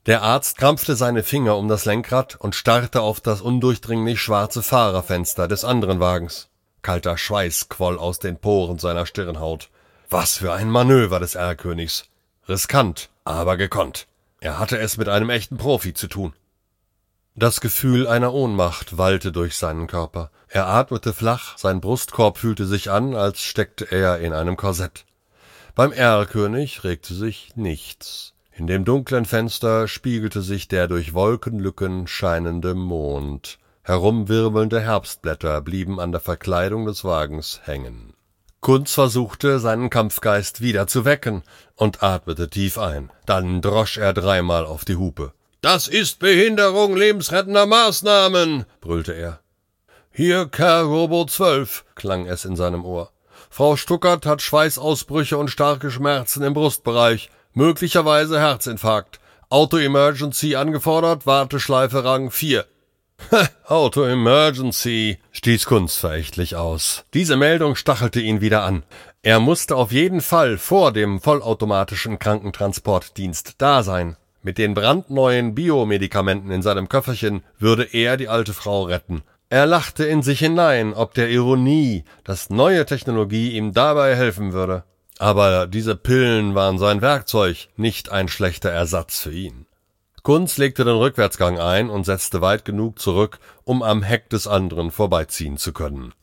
Der 0.06 0.22
Arzt 0.22 0.58
krampfte 0.58 0.96
seine 0.96 1.24
Finger 1.24 1.58
um 1.58 1.68
das 1.68 1.86
Lenkrad 1.86 2.38
und 2.38 2.56
starrte 2.56 3.02
auf 3.02 3.20
das 3.20 3.42
undurchdringlich 3.42 4.22
schwarze 4.22 4.64
Fahrerfenster 4.64 5.48
des 5.48 5.66
anderen 5.66 6.00
Wagens. 6.00 6.50
Kalter 6.82 7.18
Schweiß 7.18 7.68
quoll 7.68 7.98
aus 7.98 8.20
den 8.20 8.38
Poren 8.38 8.80
seiner 8.80 9.06
Stirnhaut. 9.06 9.70
Was 10.10 10.38
für 10.38 10.54
ein 10.54 10.70
Manöver 10.70 11.20
des 11.20 11.36
Erlkönigs. 11.36 12.06
Riskant, 12.48 13.10
aber 13.26 13.58
gekonnt. 13.58 14.08
Er 14.40 14.58
hatte 14.58 14.80
es 14.80 14.98
mit 14.98 15.10
einem 15.10 15.30
echten 15.30 15.58
Profi 15.58 15.94
zu 15.94 16.08
tun. 16.08 16.34
Das 17.36 17.62
Gefühl 17.62 18.08
einer 18.08 18.34
Ohnmacht 18.34 18.98
wallte 18.98 19.32
durch 19.32 19.58
seinen 19.58 19.88
Körper. 19.88 20.32
Er 20.48 20.68
atmete 20.68 21.14
flach, 21.14 21.58
sein 21.58 21.82
Brustkorb 21.82 22.38
fühlte 22.38 22.66
sich 22.66 22.90
an, 22.90 23.16
als 23.16 23.42
steckte 23.42 23.92
er 23.92 24.20
in 24.20 24.34
einem 24.34 24.58
Korsett. 24.58 25.06
Beim 25.76 25.92
Erlkönig 25.92 26.84
regte 26.84 27.14
sich 27.14 27.52
nichts. 27.56 28.34
In 28.60 28.68
dem 28.68 28.84
dunklen 28.84 29.24
Fenster 29.24 29.88
spiegelte 29.88 30.42
sich 30.42 30.68
der 30.68 30.90
durch 30.90 31.14
Wolkenlücken 31.14 32.08
scheinende 32.08 32.76
Mond. 32.76 33.58
Herumwirbelnde 33.84 34.82
Herbstblätter 34.82 35.62
blieben 35.62 35.98
an 35.98 36.12
der 36.12 36.20
Verkleidung 36.20 36.86
des 36.86 37.06
Wagens 37.06 37.62
hängen. 37.64 38.12
Kunz 38.60 38.94
versuchte, 38.94 39.60
seinen 39.60 39.90
Kampfgeist 39.90 40.60
wieder 40.60 40.88
zu 40.88 41.06
wecken 41.06 41.44
und 41.76 42.04
atmete 42.04 42.50
tief 42.50 42.78
ein. 42.78 43.12
Dann 43.26 43.62
drosch 43.62 43.96
er 43.96 44.12
dreimal 44.12 44.66
auf 44.66 44.84
die 44.84 44.98
Hupe. 44.98 45.32
Das 45.62 45.88
ist 45.88 46.20
Behinderung 46.20 46.98
lebensrettender 46.98 47.66
Maßnahmen, 47.66 48.66
brüllte 48.82 49.14
er. 49.14 49.40
Hier, 50.12 50.50
Kerl 50.50 50.84
Robo 50.84 51.24
12, 51.24 51.86
klang 51.96 52.28
es 52.28 52.44
in 52.44 52.58
seinem 52.58 52.84
Ohr. 52.84 53.10
Frau 53.50 53.78
Stuckert 53.78 54.26
hat 54.26 54.42
Schweißausbrüche 54.42 55.38
und 55.38 55.50
starke 55.50 55.92
Schmerzen 55.92 56.44
im 56.44 56.54
Brustbereich, 56.54 57.30
möglicherweise 57.60 58.40
Herzinfarkt. 58.40 59.20
Auto-Emergency 59.50 60.56
angefordert, 60.56 61.26
Warteschleife 61.26 62.06
Rang 62.06 62.32
4. 62.32 62.66
Auto 63.68 64.04
Emergency, 64.04 65.18
stieß 65.34 65.66
Kunz 65.66 65.98
verächtlich 65.98 66.56
aus. 66.56 67.04
Diese 67.14 67.36
Meldung 67.36 67.76
stachelte 67.76 68.22
ihn 68.22 68.40
wieder 68.40 68.64
an. 68.64 68.84
Er 69.24 69.42
musste 69.42 69.76
auf 69.76 69.92
jeden 69.92 70.22
Fall 70.22 70.58
vor 70.58 70.94
dem 70.94 71.20
vollautomatischen 71.20 72.18
Krankentransportdienst 72.18 73.56
da 73.58 73.84
sein. 73.84 74.16
Mit 74.42 74.58
den 74.58 74.74
brandneuen 74.74 75.54
Biomedikamenten 75.54 76.52
in 76.52 76.62
seinem 76.62 76.88
Köfferchen 76.88 77.44
würde 77.58 77.84
er 77.84 78.16
die 78.16 78.30
alte 78.30 78.54
Frau 78.54 78.84
retten. 78.84 79.22
Er 79.50 79.66
lachte 79.66 80.06
in 80.06 80.22
sich 80.24 80.40
hinein, 80.40 80.94
ob 80.94 81.14
der 81.14 81.30
Ironie, 81.30 82.06
dass 82.24 82.50
neue 82.50 82.86
Technologie 82.86 83.52
ihm 83.58 83.74
dabei 83.74 84.16
helfen 84.16 84.54
würde. 84.54 84.86
Aber 85.20 85.68
diese 85.68 85.98
Pillen 85.98 86.56
waren 86.56 86.80
sein 86.80 87.02
Werkzeug, 87.02 87.68
nicht 87.76 88.10
ein 88.10 88.30
schlechter 88.30 88.70
Ersatz 88.70 89.20
für 89.20 89.34
ihn. 89.34 89.66
Kunz 90.24 90.58
legte 90.58 90.86
den 90.86 90.96
Rückwärtsgang 90.96 91.60
ein 91.60 91.90
und 91.90 92.06
setzte 92.06 92.42
weit 92.42 92.64
genug 92.64 93.00
zurück, 93.00 93.40
um 93.66 93.84
am 93.84 94.02
Heck 94.02 94.30
des 94.30 94.48
anderen 94.48 94.92
vorbeiziehen 94.92 95.58
zu 95.58 95.74
können. 95.74 96.14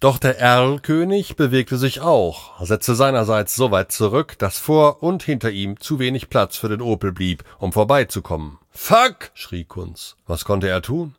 Doch 0.00 0.18
der 0.18 0.38
Erlkönig 0.38 1.36
bewegte 1.36 1.76
sich 1.76 2.00
auch, 2.00 2.60
setzte 2.64 2.94
seinerseits 2.94 3.56
so 3.56 3.70
weit 3.70 3.92
zurück, 3.92 4.38
dass 4.38 4.58
vor 4.58 5.02
und 5.02 5.22
hinter 5.22 5.50
ihm 5.50 5.78
zu 5.80 5.98
wenig 5.98 6.28
Platz 6.28 6.56
für 6.56 6.68
den 6.68 6.82
Opel 6.82 7.12
blieb, 7.12 7.44
um 7.58 7.72
vorbeizukommen. 7.72 8.58
Fuck! 8.70 9.30
schrie 9.34 9.64
Kunz. 9.64 10.16
Was 10.26 10.44
konnte 10.44 10.68
er 10.68 10.82
tun? 10.82 11.14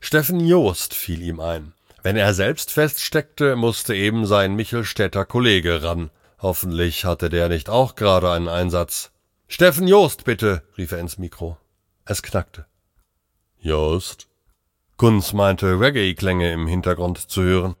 Steffen 0.00 0.40
Joost 0.40 0.94
fiel 0.94 1.22
ihm 1.22 1.40
ein. 1.40 1.72
Wenn 2.02 2.16
er 2.16 2.34
selbst 2.34 2.70
feststeckte, 2.70 3.56
musste 3.56 3.94
eben 3.94 4.26
sein 4.26 4.54
Michelstädter 4.54 5.24
Kollege 5.24 5.82
ran. 5.82 6.10
Hoffentlich 6.44 7.06
hatte 7.06 7.30
der 7.30 7.48
nicht 7.48 7.70
auch 7.70 7.94
gerade 7.94 8.30
einen 8.30 8.50
Einsatz. 8.50 9.12
Steffen 9.48 9.88
Joost, 9.88 10.24
bitte, 10.24 10.62
rief 10.76 10.92
er 10.92 10.98
ins 10.98 11.16
Mikro. 11.16 11.56
Es 12.04 12.22
knackte. 12.22 12.66
Joost? 13.56 14.28
Kunz 14.98 15.32
meinte 15.32 15.80
Reggae-Klänge 15.80 16.52
im 16.52 16.66
Hintergrund 16.66 17.30
zu 17.30 17.40
hören. 17.40 17.76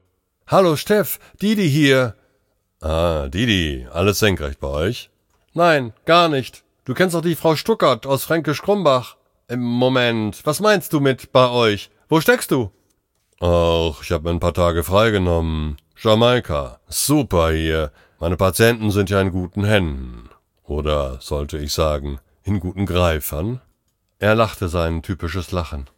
Hallo 0.46 0.76
Steff, 0.76 1.18
Didi 1.42 1.68
hier. 1.68 2.14
Ah, 2.80 3.28
Didi, 3.28 3.86
alles 3.92 4.20
senkrecht 4.20 4.60
bei 4.60 4.68
euch? 4.68 5.10
Nein, 5.52 5.92
gar 6.06 6.30
nicht. 6.30 6.64
Du 6.86 6.94
kennst 6.94 7.14
doch 7.14 7.20
die 7.20 7.36
Frau 7.36 7.56
Stuckert 7.56 8.06
aus 8.06 8.24
Fränkisch 8.24 8.62
Krumbach. 8.62 9.18
Im 9.46 9.62
Moment, 9.62 10.40
was 10.46 10.60
meinst 10.60 10.94
du 10.94 11.00
mit 11.00 11.32
bei 11.32 11.50
euch? 11.50 11.90
Wo 12.08 12.18
steckst 12.18 12.50
du? 12.50 12.70
Ach, 13.40 14.02
ich 14.02 14.10
hab 14.10 14.22
mir 14.22 14.30
ein 14.30 14.40
paar 14.40 14.54
Tage 14.54 14.84
freigenommen. 14.84 15.76
Jamaika. 15.98 16.80
Super 16.88 17.52
hier. 17.52 17.92
Meine 18.24 18.38
Patienten 18.38 18.90
sind 18.90 19.10
ja 19.10 19.20
in 19.20 19.32
guten 19.32 19.66
Händen. 19.66 20.30
Oder 20.62 21.20
sollte 21.20 21.58
ich 21.58 21.74
sagen, 21.74 22.20
in 22.42 22.58
guten 22.58 22.86
Greifern? 22.86 23.60
Er 24.18 24.34
lachte 24.34 24.70
sein 24.70 25.02
typisches 25.02 25.52
Lachen. 25.52 25.90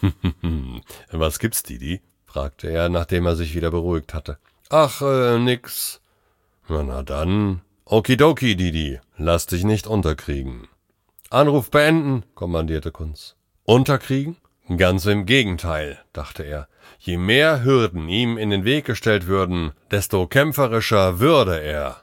Was 1.10 1.40
gibt's, 1.40 1.64
Didi? 1.64 2.00
fragte 2.24 2.68
er, 2.68 2.88
nachdem 2.88 3.26
er 3.26 3.34
sich 3.34 3.56
wieder 3.56 3.72
beruhigt 3.72 4.14
hatte. 4.14 4.38
Ach, 4.70 5.02
äh, 5.02 5.40
nix. 5.40 6.00
Na, 6.68 6.84
na 6.84 7.02
dann. 7.02 7.62
Okidoki, 7.84 8.54
Didi, 8.54 9.00
lass 9.16 9.46
dich 9.46 9.64
nicht 9.64 9.88
unterkriegen. 9.88 10.68
Anruf 11.30 11.72
beenden, 11.72 12.22
kommandierte 12.36 12.92
Kunz. 12.92 13.34
Unterkriegen? 13.64 14.36
Ganz 14.76 15.06
im 15.06 15.26
Gegenteil, 15.26 15.98
dachte 16.12 16.44
er. 16.44 16.68
Je 16.98 17.16
mehr 17.16 17.64
Hürden 17.64 18.08
ihm 18.08 18.38
in 18.38 18.50
den 18.50 18.64
Weg 18.64 18.84
gestellt 18.84 19.26
würden, 19.26 19.72
desto 19.90 20.26
kämpferischer 20.26 21.18
würde 21.18 21.60
er. 21.60 22.02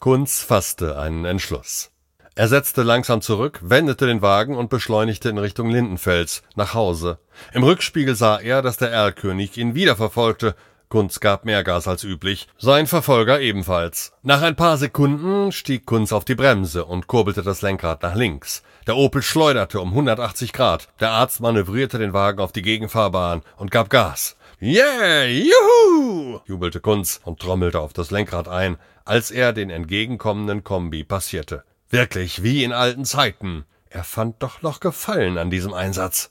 Kunz 0.00 0.42
fasste 0.42 0.98
einen 0.98 1.24
Entschluss. 1.24 1.90
Er 2.36 2.48
setzte 2.48 2.82
langsam 2.82 3.22
zurück, 3.22 3.60
wendete 3.62 4.06
den 4.06 4.20
Wagen 4.20 4.56
und 4.56 4.68
beschleunigte 4.68 5.28
in 5.28 5.38
Richtung 5.38 5.70
Lindenfels, 5.70 6.42
nach 6.56 6.74
Hause. 6.74 7.18
Im 7.52 7.62
Rückspiegel 7.62 8.16
sah 8.16 8.38
er, 8.38 8.60
dass 8.60 8.76
der 8.76 8.90
Erlkönig 8.90 9.56
ihn 9.56 9.74
wieder 9.74 9.96
verfolgte. 9.96 10.56
Kunz 10.94 11.18
gab 11.18 11.44
mehr 11.44 11.64
Gas 11.64 11.88
als 11.88 12.04
üblich, 12.04 12.46
sein 12.56 12.86
Verfolger 12.86 13.40
ebenfalls. 13.40 14.12
Nach 14.22 14.42
ein 14.42 14.54
paar 14.54 14.76
Sekunden 14.76 15.50
stieg 15.50 15.86
Kunz 15.86 16.12
auf 16.12 16.24
die 16.24 16.36
Bremse 16.36 16.84
und 16.84 17.08
kurbelte 17.08 17.42
das 17.42 17.62
Lenkrad 17.62 18.00
nach 18.04 18.14
links. 18.14 18.62
Der 18.86 18.96
Opel 18.96 19.20
schleuderte 19.20 19.80
um 19.80 19.88
180 19.88 20.52
Grad. 20.52 20.86
Der 21.00 21.10
Arzt 21.10 21.40
manövrierte 21.40 21.98
den 21.98 22.12
Wagen 22.12 22.38
auf 22.38 22.52
die 22.52 22.62
Gegenfahrbahn 22.62 23.42
und 23.56 23.72
gab 23.72 23.90
Gas. 23.90 24.36
Yeah, 24.62 25.24
juhu! 25.24 26.38
jubelte 26.46 26.78
Kunz 26.78 27.20
und 27.24 27.40
trommelte 27.40 27.80
auf 27.80 27.92
das 27.92 28.12
Lenkrad 28.12 28.46
ein, 28.46 28.76
als 29.04 29.32
er 29.32 29.52
den 29.52 29.70
entgegenkommenden 29.70 30.62
Kombi 30.62 31.02
passierte. 31.02 31.64
Wirklich 31.90 32.44
wie 32.44 32.62
in 32.62 32.72
alten 32.72 33.04
Zeiten. 33.04 33.64
Er 33.90 34.04
fand 34.04 34.40
doch 34.44 34.62
noch 34.62 34.78
Gefallen 34.78 35.38
an 35.38 35.50
diesem 35.50 35.74
Einsatz. 35.74 36.30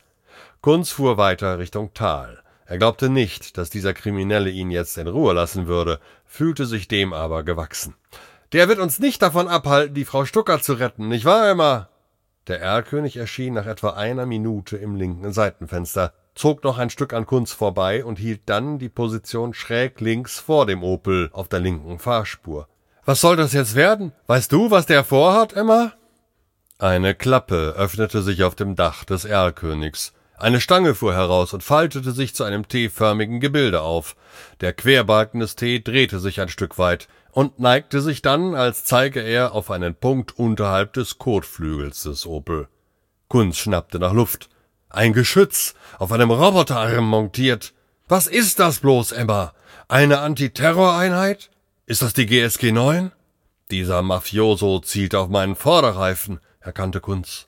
Kunz 0.61 0.91
fuhr 0.91 1.17
weiter 1.17 1.59
Richtung 1.59 1.93
Tal. 1.93 2.42
Er 2.65 2.77
glaubte 2.77 3.09
nicht, 3.09 3.57
dass 3.57 3.69
dieser 3.69 3.93
Kriminelle 3.93 4.49
ihn 4.49 4.71
jetzt 4.71 4.97
in 4.97 5.07
Ruhe 5.07 5.33
lassen 5.33 5.67
würde, 5.67 5.99
fühlte 6.25 6.65
sich 6.65 6.87
dem 6.87 7.13
aber 7.13 7.43
gewachsen. 7.43 7.95
Der 8.53 8.69
wird 8.69 8.79
uns 8.79 8.99
nicht 8.99 9.21
davon 9.21 9.47
abhalten, 9.47 9.95
die 9.95 10.05
Frau 10.05 10.25
Stucker 10.25 10.61
zu 10.61 10.73
retten, 10.73 11.07
nicht 11.07 11.25
wahr, 11.25 11.49
Emma? 11.49 11.89
Der 12.47 12.61
Erlkönig 12.61 13.17
erschien 13.17 13.53
nach 13.53 13.65
etwa 13.65 13.91
einer 13.91 14.25
Minute 14.25 14.77
im 14.77 14.95
linken 14.95 15.31
Seitenfenster, 15.31 16.13
zog 16.35 16.63
noch 16.63 16.77
ein 16.77 16.89
Stück 16.89 17.13
an 17.13 17.25
Kunz 17.25 17.53
vorbei 17.53 18.03
und 18.03 18.19
hielt 18.19 18.41
dann 18.45 18.79
die 18.79 18.89
Position 18.89 19.53
schräg 19.53 19.99
links 20.01 20.39
vor 20.39 20.65
dem 20.65 20.83
Opel 20.83 21.29
auf 21.33 21.47
der 21.47 21.59
linken 21.59 21.99
Fahrspur. 21.99 22.67
Was 23.05 23.21
soll 23.21 23.35
das 23.35 23.53
jetzt 23.53 23.75
werden? 23.75 24.13
Weißt 24.27 24.51
du, 24.51 24.71
was 24.71 24.85
der 24.85 25.03
vorhat, 25.03 25.53
Emma? 25.53 25.93
Eine 26.79 27.15
Klappe 27.15 27.75
öffnete 27.77 28.21
sich 28.21 28.43
auf 28.43 28.55
dem 28.55 28.75
Dach 28.75 29.03
des 29.03 29.25
Erlkönigs. 29.25 30.13
Eine 30.43 30.59
Stange 30.59 30.93
fuhr 30.93 31.13
heraus 31.13 31.53
und 31.53 31.63
faltete 31.63 32.11
sich 32.11 32.35
zu 32.35 32.43
einem 32.43 32.67
T-förmigen 32.67 33.39
Gebilde 33.39 33.79
auf. 33.79 34.17
Der 34.59 34.73
Querbalken 34.73 35.39
des 35.39 35.55
T 35.55 35.79
drehte 35.79 36.19
sich 36.19 36.41
ein 36.41 36.49
Stück 36.49 36.77
weit 36.77 37.07
und 37.31 37.59
neigte 37.59 38.01
sich 38.01 38.21
dann, 38.21 38.53
als 38.53 38.83
zeige 38.83 39.21
er 39.21 39.53
auf 39.53 39.71
einen 39.71 39.95
Punkt 39.95 40.37
unterhalb 40.37 40.91
des 40.91 41.17
Kotflügels 41.17 42.03
des 42.03 42.25
Opel. 42.25 42.67
Kunz 43.29 43.57
schnappte 43.57 43.99
nach 43.99 44.11
Luft. 44.11 44.49
Ein 44.89 45.13
Geschütz, 45.13 45.75
auf 45.97 46.11
einem 46.11 46.29
Roboterarm 46.29 47.07
montiert. 47.07 47.73
Was 48.09 48.27
ist 48.27 48.59
das 48.59 48.79
bloß, 48.79 49.13
Emma? 49.13 49.53
Eine 49.87 50.19
Antiterroreinheit? 50.19 51.51
Ist 51.85 52.01
das 52.01 52.11
die 52.11 52.25
GSG 52.25 52.73
9? 52.73 53.13
Dieser 53.71 54.01
Mafioso 54.01 54.79
zielt 54.79 55.15
auf 55.15 55.29
meinen 55.29 55.55
Vorderreifen, 55.55 56.41
erkannte 56.59 56.99
Kunz. 56.99 57.47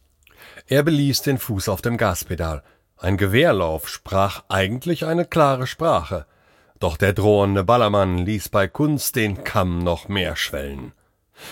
Er 0.68 0.82
beließ 0.82 1.24
den 1.24 1.40
Fuß 1.40 1.68
auf 1.68 1.82
dem 1.82 1.98
Gaspedal. 1.98 2.64
Ein 2.98 3.18
Gewehrlauf 3.18 3.90
sprach 3.90 4.44
eigentlich 4.48 5.06
eine 5.06 5.26
klare 5.26 5.68
Sprache. 5.68 6.26
Doch 6.80 6.98
der 6.98 7.14
drohende 7.14 7.64
Ballermann 7.64 8.20
ließ 8.20 8.50
bei 8.50 8.68
Kunz 8.68 9.12
den 9.12 9.44
Kamm 9.44 9.80
noch 9.80 10.08
mehr 10.08 10.36
schwellen. 10.36 10.94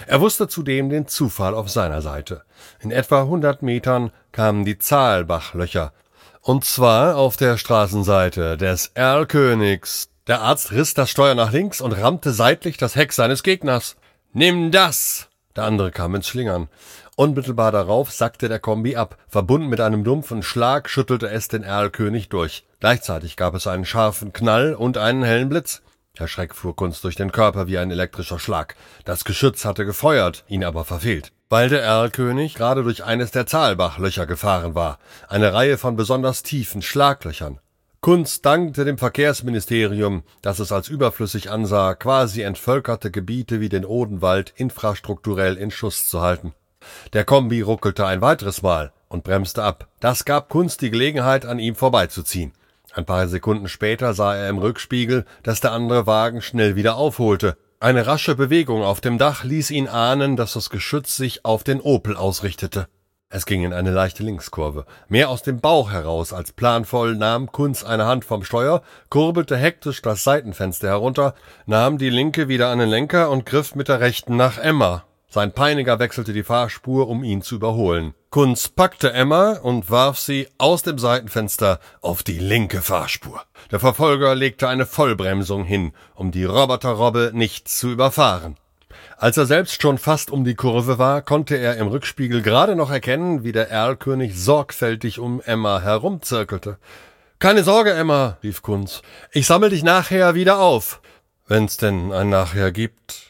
Er 0.07 0.21
wusste 0.21 0.47
zudem 0.47 0.89
den 0.89 1.07
Zufall 1.07 1.53
auf 1.53 1.69
seiner 1.69 2.01
Seite. 2.01 2.43
In 2.79 2.91
etwa 2.91 3.23
hundert 3.23 3.61
Metern 3.61 4.11
kamen 4.31 4.63
die 4.63 4.77
Zahlbachlöcher, 4.77 5.91
und 6.41 6.65
zwar 6.65 7.17
auf 7.17 7.37
der 7.37 7.57
Straßenseite 7.57 8.57
des 8.57 8.91
Erlkönigs. 8.93 10.09
Der 10.27 10.41
Arzt 10.41 10.71
riss 10.71 10.93
das 10.93 11.09
Steuer 11.09 11.35
nach 11.35 11.51
links 11.51 11.81
und 11.81 11.91
rammte 11.93 12.31
seitlich 12.31 12.77
das 12.77 12.95
Heck 12.95 13.11
seines 13.11 13.43
Gegners. 13.43 13.97
Nimm 14.31 14.71
das! 14.71 15.27
Der 15.55 15.65
andere 15.65 15.91
kam 15.91 16.15
ins 16.15 16.27
Schlingern. 16.27 16.67
Unmittelbar 17.15 17.71
darauf 17.71 18.11
sackte 18.11 18.49
der 18.49 18.59
Kombi 18.59 18.95
ab. 18.95 19.17
Verbunden 19.27 19.67
mit 19.67 19.79
einem 19.79 20.03
dumpfen 20.03 20.41
Schlag 20.41 20.89
schüttelte 20.89 21.29
es 21.29 21.47
den 21.47 21.61
Erlkönig 21.61 22.29
durch. 22.29 22.65
Gleichzeitig 22.79 23.37
gab 23.37 23.53
es 23.53 23.67
einen 23.67 23.85
scharfen 23.85 24.33
Knall 24.33 24.73
und 24.73 24.97
einen 24.97 25.23
hellen 25.23 25.49
Blitz. 25.49 25.83
Der 26.17 26.27
Schreck 26.27 26.55
fuhr 26.55 26.75
Kunz 26.75 27.01
durch 27.01 27.15
den 27.15 27.31
Körper 27.31 27.67
wie 27.67 27.77
ein 27.77 27.91
elektrischer 27.91 28.39
Schlag. 28.39 28.75
Das 29.05 29.25
Geschütz 29.25 29.63
hatte 29.63 29.85
gefeuert, 29.85 30.43
ihn 30.47 30.63
aber 30.63 30.85
verfehlt. 30.85 31.31
Weil 31.49 31.69
der 31.69 31.83
Erlkönig 31.83 32.55
gerade 32.55 32.81
durch 32.81 33.03
eines 33.03 33.29
der 33.29 33.45
Zahlbachlöcher 33.45 34.25
gefahren 34.25 34.73
war. 34.73 34.97
Eine 35.27 35.53
Reihe 35.53 35.77
von 35.77 35.95
besonders 35.95 36.41
tiefen 36.41 36.81
Schlaglöchern. 36.81 37.59
Kunz 38.01 38.41
dankte 38.41 38.85
dem 38.85 38.97
Verkehrsministerium, 38.97 40.23
das 40.41 40.59
es 40.59 40.71
als 40.71 40.89
überflüssig 40.89 41.51
ansah, 41.51 41.93
quasi 41.93 42.41
entvölkerte 42.41 43.11
Gebiete 43.11 43.59
wie 43.59 43.69
den 43.69 43.85
Odenwald 43.85 44.51
infrastrukturell 44.55 45.57
in 45.57 45.71
Schuss 45.71 46.09
zu 46.09 46.21
halten. 46.21 46.53
Der 47.13 47.25
Kombi 47.25 47.61
ruckelte 47.61 48.05
ein 48.05 48.21
weiteres 48.21 48.61
Mal 48.61 48.91
und 49.07 49.23
bremste 49.23 49.63
ab. 49.63 49.87
Das 49.99 50.25
gab 50.25 50.49
Kunz 50.49 50.77
die 50.77 50.89
Gelegenheit, 50.89 51.45
an 51.45 51.59
ihm 51.59 51.75
vorbeizuziehen. 51.75 52.53
Ein 52.93 53.05
paar 53.05 53.27
Sekunden 53.27 53.67
später 53.67 54.13
sah 54.13 54.35
er 54.35 54.49
im 54.49 54.59
Rückspiegel, 54.59 55.25
dass 55.41 55.61
der 55.61 55.71
andere 55.71 56.05
Wagen 56.05 56.41
schnell 56.41 56.75
wieder 56.75 56.95
aufholte. 56.95 57.57
Eine 57.79 58.07
rasche 58.07 58.35
Bewegung 58.35 58.83
auf 58.83 59.01
dem 59.01 59.17
Dach 59.17 59.43
ließ 59.43 59.71
ihn 59.71 59.87
ahnen, 59.87 60.35
dass 60.35 60.53
das 60.53 60.69
Geschütz 60.69 61.17
sich 61.17 61.43
auf 61.43 61.63
den 61.63 61.81
Opel 61.81 62.15
ausrichtete. 62.15 62.87
Es 63.35 63.47
ging 63.47 63.63
in 63.63 63.73
eine 63.73 63.89
leichte 63.89 64.21
Linkskurve. 64.21 64.85
Mehr 65.07 65.29
aus 65.29 65.41
dem 65.41 65.59
Bauch 65.59 65.91
heraus 65.91 66.33
als 66.33 66.51
planvoll 66.51 67.15
nahm 67.15 67.51
Kunz 67.51 67.83
eine 67.83 68.05
Hand 68.05 68.25
vom 68.25 68.43
Steuer, 68.43 68.83
kurbelte 69.09 69.57
hektisch 69.57 70.03
das 70.03 70.23
Seitenfenster 70.23 70.87
herunter, 70.87 71.33
nahm 71.65 71.97
die 71.97 72.11
linke 72.11 72.47
wieder 72.47 72.69
an 72.69 72.77
den 72.77 72.89
Lenker 72.89 73.31
und 73.31 73.47
griff 73.47 73.73
mit 73.73 73.87
der 73.87 74.01
rechten 74.01 74.37
nach 74.37 74.59
Emma. 74.59 75.03
Sein 75.33 75.51
Peiniger 75.51 75.97
wechselte 75.97 76.31
die 76.31 76.43
Fahrspur, 76.43 77.07
um 77.07 77.23
ihn 77.23 77.41
zu 77.41 77.55
überholen. 77.55 78.13
Kunz 78.29 78.67
packte 78.67 79.13
Emma 79.13 79.53
und 79.53 79.89
warf 79.89 80.19
sie 80.19 80.47
aus 80.59 80.83
dem 80.83 80.99
Seitenfenster 80.99 81.79
auf 82.01 82.21
die 82.21 82.37
linke 82.37 82.83
Fahrspur. 82.83 83.41
Der 83.71 83.79
Verfolger 83.79 84.35
legte 84.35 84.67
eine 84.67 84.85
Vollbremsung 84.85 85.63
hin, 85.63 85.93
um 86.13 86.29
die 86.29 86.43
Roboterrobbe 86.43 87.31
nicht 87.33 87.67
zu 87.67 87.89
überfahren. 87.89 88.57
Als 89.17 89.35
er 89.37 89.47
selbst 89.47 89.81
schon 89.81 89.97
fast 89.97 90.29
um 90.29 90.43
die 90.43 90.53
Kurve 90.53 90.99
war, 90.99 91.23
konnte 91.23 91.55
er 91.55 91.77
im 91.77 91.87
Rückspiegel 91.87 92.43
gerade 92.43 92.75
noch 92.75 92.91
erkennen, 92.91 93.43
wie 93.43 93.53
der 93.53 93.71
Erlkönig 93.71 94.39
sorgfältig 94.39 95.17
um 95.17 95.41
Emma 95.43 95.81
herumzirkelte. 95.81 96.77
Keine 97.39 97.63
Sorge, 97.63 97.93
Emma, 97.93 98.37
rief 98.43 98.61
Kunz. 98.61 99.01
Ich 99.31 99.47
sammel 99.47 99.71
dich 99.71 99.81
nachher 99.81 100.35
wieder 100.35 100.59
auf. 100.59 101.01
Wenn's 101.47 101.77
denn 101.77 102.11
ein 102.11 102.29
Nachher 102.29 102.71
gibt. 102.71 103.22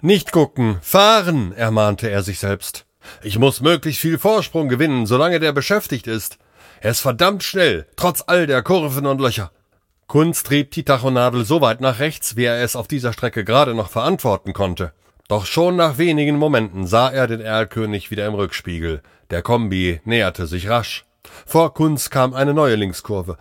Nicht 0.00 0.30
gucken, 0.30 0.78
fahren, 0.80 1.52
ermahnte 1.52 2.08
er 2.08 2.22
sich 2.22 2.38
selbst. 2.38 2.86
Ich 3.20 3.36
muss 3.36 3.60
möglichst 3.60 4.00
viel 4.00 4.16
Vorsprung 4.16 4.68
gewinnen, 4.68 5.06
solange 5.06 5.40
der 5.40 5.52
beschäftigt 5.52 6.06
ist. 6.06 6.38
Er 6.80 6.92
ist 6.92 7.00
verdammt 7.00 7.42
schnell, 7.42 7.84
trotz 7.96 8.22
all 8.24 8.46
der 8.46 8.62
Kurven 8.62 9.06
und 9.06 9.20
Löcher. 9.20 9.50
Kunz 10.06 10.44
trieb 10.44 10.70
die 10.70 10.84
Tachonadel 10.84 11.44
so 11.44 11.60
weit 11.60 11.80
nach 11.80 11.98
rechts, 11.98 12.36
wie 12.36 12.44
er 12.44 12.62
es 12.62 12.76
auf 12.76 12.86
dieser 12.86 13.12
Strecke 13.12 13.42
gerade 13.42 13.74
noch 13.74 13.90
verantworten 13.90 14.52
konnte. 14.52 14.92
Doch 15.26 15.46
schon 15.46 15.74
nach 15.74 15.98
wenigen 15.98 16.36
Momenten 16.36 16.86
sah 16.86 17.10
er 17.10 17.26
den 17.26 17.40
Erlkönig 17.40 18.12
wieder 18.12 18.26
im 18.26 18.34
Rückspiegel. 18.34 19.02
Der 19.30 19.42
Kombi 19.42 20.00
näherte 20.04 20.46
sich 20.46 20.68
rasch. 20.68 21.06
Vor 21.44 21.74
Kunz 21.74 22.08
kam 22.08 22.34
eine 22.34 22.54
neue 22.54 22.76
Linkskurve. 22.76 23.36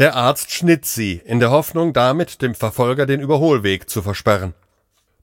Der 0.00 0.16
Arzt 0.16 0.50
schnitt 0.50 0.86
sie, 0.86 1.22
in 1.24 1.38
der 1.38 1.52
Hoffnung, 1.52 1.92
damit 1.92 2.42
dem 2.42 2.56
Verfolger 2.56 3.06
den 3.06 3.20
Überholweg 3.20 3.88
zu 3.88 4.02
versperren. 4.02 4.54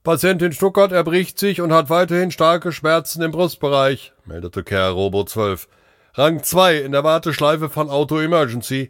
Patientin 0.08 0.54
Stuckert 0.54 0.93
erbricht 0.93 1.38
sich 1.38 1.60
und 1.60 1.74
hat 1.74 1.89
weiterhin 1.89 2.32
starke 2.32 2.72
Schmerzen 2.72 3.22
im 3.24 3.32
Brustbereich, 3.32 4.13
meldete 4.24 4.63
Kerr 4.63 4.91
Robo 4.91 5.26
12. 5.26 5.67
Rang 6.13 6.41
2 6.41 6.78
in 6.78 6.93
der 6.93 7.04
Warteschleife 7.04 7.67
von 7.67 7.89
Auto 7.89 8.17
Emergency. 8.17 8.89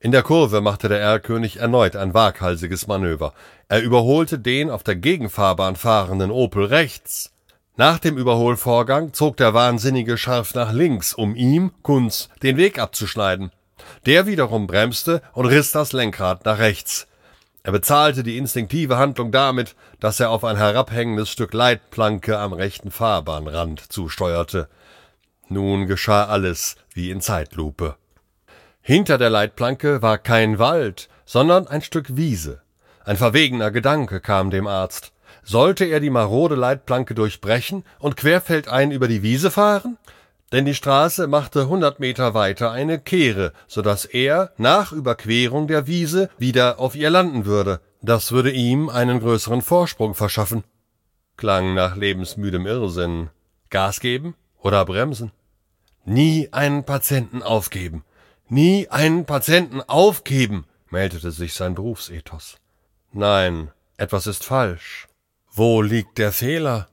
In 0.00 0.10
der 0.10 0.22
Kurve 0.22 0.62
machte 0.62 0.88
der 0.88 1.00
Erlkönig 1.00 1.58
erneut 1.58 1.96
ein 1.96 2.14
waghalsiges 2.14 2.86
Manöver. 2.86 3.34
Er 3.68 3.82
überholte 3.82 4.38
den 4.38 4.70
auf 4.70 4.82
der 4.82 4.96
Gegenfahrbahn 4.96 5.76
fahrenden 5.76 6.30
Opel 6.30 6.64
rechts. 6.64 7.30
Nach 7.76 7.98
dem 7.98 8.16
Überholvorgang 8.16 9.12
zog 9.12 9.36
der 9.36 9.52
Wahnsinnige 9.52 10.16
scharf 10.16 10.54
nach 10.54 10.72
links, 10.72 11.12
um 11.12 11.36
ihm, 11.36 11.72
Kunz, 11.82 12.30
den 12.42 12.56
Weg 12.56 12.78
abzuschneiden. 12.78 13.52
Der 14.06 14.24
wiederum 14.24 14.66
bremste 14.66 15.20
und 15.34 15.44
riss 15.44 15.72
das 15.72 15.92
Lenkrad 15.92 16.46
nach 16.46 16.58
rechts. 16.58 17.06
Er 17.64 17.72
bezahlte 17.72 18.24
die 18.24 18.38
instinktive 18.38 18.98
Handlung 18.98 19.30
damit, 19.30 19.76
dass 20.00 20.18
er 20.18 20.30
auf 20.30 20.44
ein 20.44 20.56
herabhängendes 20.56 21.30
Stück 21.30 21.54
Leitplanke 21.54 22.38
am 22.38 22.52
rechten 22.52 22.90
Fahrbahnrand 22.90 23.92
zusteuerte. 23.92 24.68
Nun 25.48 25.86
geschah 25.86 26.24
alles 26.24 26.76
wie 26.92 27.10
in 27.10 27.20
Zeitlupe. 27.20 27.96
Hinter 28.80 29.16
der 29.16 29.30
Leitplanke 29.30 30.02
war 30.02 30.18
kein 30.18 30.58
Wald, 30.58 31.08
sondern 31.24 31.68
ein 31.68 31.82
Stück 31.82 32.16
Wiese. 32.16 32.62
Ein 33.04 33.16
verwegener 33.16 33.70
Gedanke 33.70 34.20
kam 34.20 34.50
dem 34.50 34.66
Arzt. 34.66 35.12
Sollte 35.44 35.84
er 35.84 36.00
die 36.00 36.10
marode 36.10 36.56
Leitplanke 36.56 37.14
durchbrechen 37.14 37.84
und 38.00 38.16
querfeldein 38.16 38.90
über 38.90 39.06
die 39.06 39.22
Wiese 39.22 39.52
fahren? 39.52 39.98
Denn 40.52 40.64
die 40.66 40.74
Straße 40.74 41.26
machte 41.26 41.68
hundert 41.68 41.98
Meter 41.98 42.34
weiter 42.34 42.70
eine 42.70 42.98
Kehre, 42.98 43.52
so 43.66 43.82
dass 43.82 44.04
er 44.04 44.52
nach 44.58 44.92
Überquerung 44.92 45.66
der 45.66 45.86
Wiese 45.86 46.30
wieder 46.38 46.78
auf 46.78 46.94
ihr 46.94 47.10
landen 47.10 47.46
würde. 47.46 47.80
Das 48.02 48.32
würde 48.32 48.50
ihm 48.50 48.88
einen 48.88 49.20
größeren 49.20 49.62
Vorsprung 49.62 50.14
verschaffen. 50.14 50.64
Klang 51.36 51.74
nach 51.74 51.96
lebensmüdem 51.96 52.66
Irrsinn. 52.66 53.30
Gas 53.70 54.00
geben 54.00 54.34
oder 54.60 54.84
bremsen? 54.84 55.32
Nie 56.04 56.48
einen 56.52 56.84
Patienten 56.84 57.42
aufgeben. 57.42 58.04
Nie 58.48 58.88
einen 58.90 59.24
Patienten 59.24 59.80
aufgeben, 59.80 60.66
meldete 60.90 61.30
sich 61.30 61.54
sein 61.54 61.74
Berufsethos. 61.74 62.56
Nein, 63.12 63.70
etwas 63.96 64.26
ist 64.26 64.44
falsch. 64.44 65.06
Wo 65.50 65.80
liegt 65.80 66.18
der 66.18 66.32
Fehler? 66.32 66.88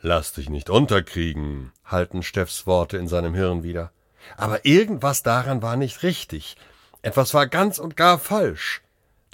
Lass 0.00 0.32
dich 0.32 0.48
nicht 0.48 0.70
unterkriegen, 0.70 1.72
halten 1.84 2.22
Steffs 2.22 2.66
Worte 2.66 2.96
in 2.96 3.08
seinem 3.08 3.34
Hirn 3.34 3.62
wieder. 3.62 3.92
Aber 4.36 4.64
irgendwas 4.64 5.22
daran 5.22 5.62
war 5.62 5.76
nicht 5.76 6.02
richtig. 6.02 6.56
Etwas 7.02 7.34
war 7.34 7.46
ganz 7.46 7.78
und 7.78 7.96
gar 7.96 8.18
falsch. 8.18 8.82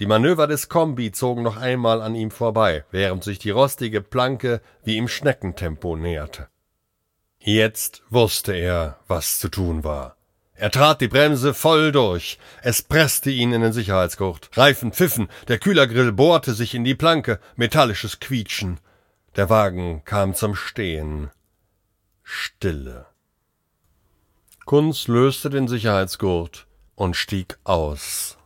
Die 0.00 0.06
Manöver 0.06 0.46
des 0.46 0.68
Kombi 0.68 1.12
zogen 1.12 1.42
noch 1.42 1.56
einmal 1.56 2.00
an 2.00 2.14
ihm 2.14 2.30
vorbei, 2.30 2.84
während 2.90 3.22
sich 3.22 3.38
die 3.38 3.50
rostige 3.50 4.00
Planke 4.00 4.60
wie 4.82 4.96
im 4.96 5.08
Schneckentempo 5.08 5.94
näherte. 5.94 6.48
Jetzt 7.38 8.02
wusste 8.08 8.52
er, 8.52 8.98
was 9.08 9.38
zu 9.38 9.48
tun 9.48 9.84
war. 9.84 10.16
Er 10.54 10.70
trat 10.70 11.00
die 11.00 11.08
Bremse 11.08 11.54
voll 11.54 11.90
durch. 11.90 12.38
Es 12.62 12.82
presste 12.82 13.30
ihn 13.30 13.52
in 13.52 13.62
den 13.62 13.72
Sicherheitsgurt. 13.72 14.50
Reifen 14.54 14.92
pfiffen, 14.92 15.28
der 15.48 15.58
Kühlergrill 15.58 16.12
bohrte 16.12 16.52
sich 16.52 16.74
in 16.74 16.84
die 16.84 16.94
Planke, 16.94 17.40
metallisches 17.56 18.20
Quietschen. 18.20 18.78
Der 19.36 19.48
Wagen 19.48 20.02
kam 20.04 20.34
zum 20.34 20.54
Stehen. 20.54 21.30
Stille. 22.32 23.06
Kunz 24.64 25.08
löste 25.08 25.50
den 25.50 25.66
Sicherheitsgurt 25.66 26.68
und 26.94 27.16
stieg 27.16 27.58
aus. 27.64 28.38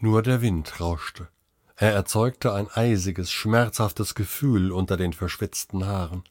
Nur 0.00 0.20
der 0.20 0.42
Wind 0.42 0.80
rauschte. 0.80 1.28
Er 1.76 1.92
erzeugte 1.92 2.52
ein 2.52 2.66
eisiges, 2.72 3.30
schmerzhaftes 3.30 4.16
Gefühl 4.16 4.72
unter 4.72 4.96
den 4.96 5.12
verschwitzten 5.12 5.86
Haaren. 5.86 6.24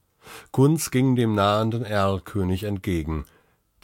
Kunz 0.52 0.91
ging 0.91 1.15
dem 1.15 1.36
nahenden 1.36 1.86
Erlkönig 1.86 2.63
entgegen. 2.65 3.24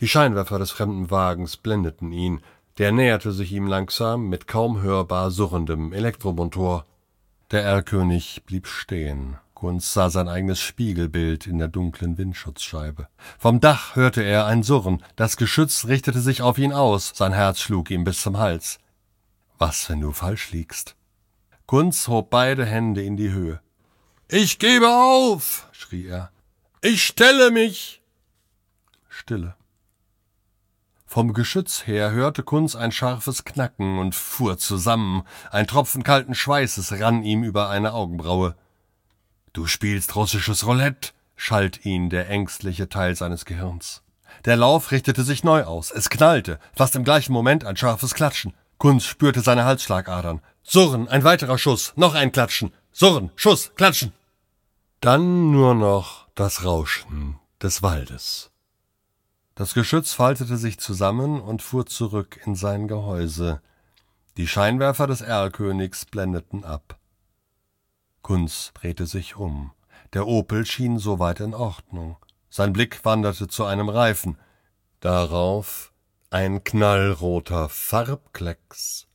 Die 0.01 0.09
Scheinwerfer 0.09 0.59
des 0.59 0.71
fremden 0.71 1.09
Wagens 1.09 1.55
blendeten 1.55 2.11
ihn. 2.11 2.41
Der 2.79 2.91
näherte 2.91 3.31
sich 3.31 3.53
ihm 3.53 3.67
langsam 3.67 4.27
mit 4.27 4.45
kaum 4.45 4.81
hörbar 4.81 5.31
surrendem 5.31 5.93
Elektromotor. 5.93 6.85
Der 7.51 7.63
Erlkönig 7.63 8.43
blieb 8.45 8.67
stehen 8.67 9.37
Kunz 9.59 9.91
sah 9.91 10.09
sein 10.09 10.29
eigenes 10.29 10.61
Spiegelbild 10.61 11.45
in 11.45 11.57
der 11.57 11.67
dunklen 11.67 12.17
Windschutzscheibe. 12.17 13.09
Vom 13.37 13.59
Dach 13.59 13.97
hörte 13.97 14.23
er 14.23 14.45
ein 14.45 14.63
Surren. 14.63 15.03
Das 15.17 15.35
Geschütz 15.35 15.83
richtete 15.83 16.21
sich 16.21 16.41
auf 16.41 16.57
ihn 16.57 16.71
aus. 16.71 17.11
Sein 17.13 17.33
Herz 17.33 17.59
schlug 17.59 17.91
ihm 17.91 18.05
bis 18.05 18.21
zum 18.21 18.37
Hals. 18.37 18.79
Was, 19.57 19.89
wenn 19.89 19.99
du 19.99 20.13
falsch 20.13 20.51
liegst? 20.51 20.95
Kunz 21.65 22.07
hob 22.07 22.29
beide 22.29 22.65
Hände 22.65 23.03
in 23.03 23.17
die 23.17 23.31
Höhe. 23.31 23.59
Ich 24.29 24.59
gebe 24.59 24.87
auf, 24.87 25.67
schrie 25.73 26.05
er. 26.05 26.31
Ich 26.81 27.03
stelle 27.03 27.51
mich. 27.51 28.01
Stille. 29.09 29.55
Vom 31.05 31.33
Geschütz 31.33 31.85
her 31.85 32.11
hörte 32.11 32.43
Kunz 32.43 32.77
ein 32.77 32.93
scharfes 32.93 33.43
Knacken 33.43 33.99
und 33.99 34.15
fuhr 34.15 34.57
zusammen. 34.57 35.23
Ein 35.51 35.67
Tropfen 35.67 36.03
kalten 36.03 36.33
Schweißes 36.33 37.01
rann 37.01 37.23
ihm 37.23 37.43
über 37.43 37.67
eine 37.67 37.91
Augenbraue. 37.91 38.55
Du 39.53 39.65
spielst 39.65 40.15
russisches 40.15 40.65
Roulette, 40.65 41.11
schalt 41.35 41.85
ihn 41.85 42.09
der 42.09 42.29
ängstliche 42.29 42.89
Teil 42.89 43.15
seines 43.15 43.45
Gehirns. 43.45 44.03
Der 44.45 44.55
Lauf 44.55 44.91
richtete 44.91 45.23
sich 45.23 45.43
neu 45.43 45.63
aus. 45.63 45.91
Es 45.91 46.09
knallte, 46.09 46.59
fast 46.75 46.95
im 46.95 47.03
gleichen 47.03 47.33
Moment 47.33 47.65
ein 47.65 47.77
scharfes 47.77 48.13
Klatschen. 48.13 48.53
Kunz 48.77 49.05
spürte 49.05 49.41
seine 49.41 49.65
Halsschlagadern. 49.65 50.41
Surren, 50.63 51.07
ein 51.07 51.23
weiterer 51.23 51.57
Schuss, 51.57 51.93
noch 51.95 52.15
ein 52.15 52.31
Klatschen. 52.31 52.71
Surren, 52.91 53.31
Schuss, 53.35 53.71
Klatschen. 53.75 54.13
Dann 55.01 55.51
nur 55.51 55.73
noch 55.73 56.27
das 56.35 56.63
Rauschen 56.63 57.39
des 57.61 57.81
Waldes. 57.81 58.51
Das 59.55 59.73
Geschütz 59.73 60.13
faltete 60.13 60.57
sich 60.57 60.79
zusammen 60.79 61.41
und 61.41 61.61
fuhr 61.61 61.85
zurück 61.85 62.39
in 62.45 62.55
sein 62.55 62.87
Gehäuse. 62.87 63.61
Die 64.37 64.47
Scheinwerfer 64.47 65.07
des 65.07 65.21
Erlkönigs 65.21 66.05
blendeten 66.05 66.63
ab. 66.63 66.98
Kunz 68.29 68.73
drehte 68.75 69.07
sich 69.07 69.37
um. 69.37 69.71
Der 70.13 70.27
Opel 70.27 70.63
schien 70.63 70.99
soweit 70.99 71.39
in 71.39 71.55
Ordnung. 71.55 72.15
Sein 72.51 72.73
Blick 72.73 73.03
wanderte 73.03 73.47
zu 73.47 73.65
einem 73.65 73.89
Reifen. 73.89 74.37
Darauf 74.99 75.91
ein 76.29 76.63
knallroter 76.63 77.69
Farbklecks. 77.69 79.07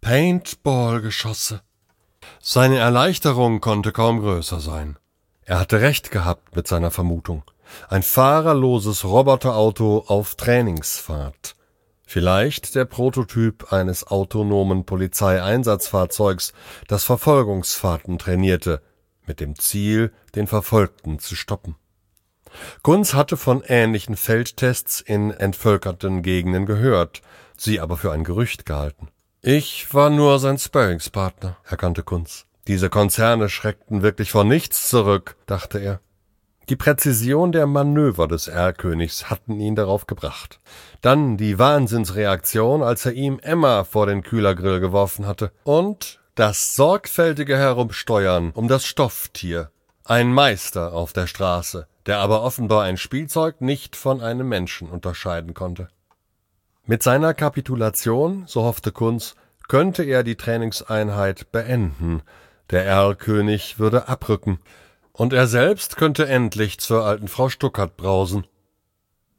Paintballgeschosse. 0.00 1.60
Seine 2.40 2.76
Erleichterung 2.76 3.60
konnte 3.60 3.90
kaum 3.90 4.20
größer 4.20 4.60
sein. 4.60 4.96
Er 5.42 5.58
hatte 5.58 5.80
recht 5.80 6.12
gehabt 6.12 6.54
mit 6.54 6.68
seiner 6.68 6.92
Vermutung. 6.92 7.42
Ein 7.88 8.04
fahrerloses 8.04 9.04
Roboterauto 9.04 10.04
auf 10.06 10.36
Trainingsfahrt. 10.36 11.56
Vielleicht 12.08 12.76
der 12.76 12.84
Prototyp 12.84 13.72
eines 13.72 14.06
autonomen 14.06 14.86
Polizeieinsatzfahrzeugs, 14.86 16.52
das 16.86 17.02
Verfolgungsfahrten 17.02 18.16
trainierte, 18.18 18.80
mit 19.26 19.40
dem 19.40 19.58
Ziel, 19.58 20.12
den 20.36 20.46
Verfolgten 20.46 21.18
zu 21.18 21.34
stoppen. 21.34 21.74
Kunz 22.82 23.12
hatte 23.12 23.36
von 23.36 23.62
ähnlichen 23.66 24.16
Feldtests 24.16 25.00
in 25.00 25.32
entvölkerten 25.32 26.22
Gegenden 26.22 26.64
gehört, 26.64 27.22
sie 27.56 27.80
aber 27.80 27.96
für 27.96 28.12
ein 28.12 28.22
Gerücht 28.22 28.66
gehalten. 28.66 29.08
Ich 29.42 29.92
war 29.92 30.08
nur 30.08 30.38
sein 30.38 30.58
Sparringspartner, 30.58 31.56
erkannte 31.64 32.04
Kunz. 32.04 32.46
Diese 32.68 32.88
Konzerne 32.88 33.48
schreckten 33.48 34.02
wirklich 34.02 34.30
vor 34.30 34.44
nichts 34.44 34.88
zurück, 34.88 35.36
dachte 35.46 35.78
er. 35.80 36.00
Die 36.68 36.74
Präzision 36.74 37.52
der 37.52 37.68
Manöver 37.68 38.26
des 38.26 38.48
Erlkönigs 38.48 39.30
hatten 39.30 39.60
ihn 39.60 39.76
darauf 39.76 40.08
gebracht. 40.08 40.58
Dann 41.00 41.36
die 41.36 41.60
Wahnsinnsreaktion, 41.60 42.82
als 42.82 43.06
er 43.06 43.12
ihm 43.12 43.38
Emma 43.38 43.84
vor 43.84 44.06
den 44.06 44.24
Kühlergrill 44.24 44.80
geworfen 44.80 45.28
hatte. 45.28 45.52
Und 45.62 46.18
das 46.34 46.74
sorgfältige 46.74 47.56
Herumsteuern 47.56 48.50
um 48.50 48.66
das 48.66 48.84
Stofftier. 48.84 49.70
Ein 50.04 50.32
Meister 50.32 50.92
auf 50.92 51.12
der 51.12 51.28
Straße, 51.28 51.86
der 52.06 52.18
aber 52.18 52.42
offenbar 52.42 52.82
ein 52.82 52.96
Spielzeug 52.96 53.60
nicht 53.60 53.94
von 53.94 54.20
einem 54.20 54.48
Menschen 54.48 54.90
unterscheiden 54.90 55.54
konnte. 55.54 55.86
Mit 56.84 57.00
seiner 57.00 57.32
Kapitulation, 57.32 58.42
so 58.48 58.64
hoffte 58.64 58.90
Kunz, 58.90 59.36
könnte 59.68 60.02
er 60.02 60.24
die 60.24 60.36
Trainingseinheit 60.36 61.52
beenden. 61.52 62.22
Der 62.70 62.84
Erlkönig 62.84 63.78
würde 63.78 64.08
abrücken 64.08 64.58
und 65.16 65.32
er 65.32 65.46
selbst 65.46 65.96
könnte 65.96 66.28
endlich 66.28 66.78
zur 66.78 67.04
alten 67.04 67.28
Frau 67.28 67.48
Stuckert 67.48 67.96
brausen. 67.96 68.46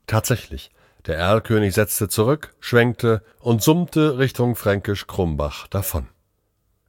Tatsächlich, 0.07 0.71
der 1.05 1.17
Erlkönig 1.17 1.75
setzte 1.75 2.09
zurück, 2.09 2.55
schwenkte 2.59 3.21
und 3.39 3.61
summte 3.61 4.17
Richtung 4.17 4.55
Fränkisch 4.55 5.05
Krumbach 5.05 5.67
davon. 5.67 6.07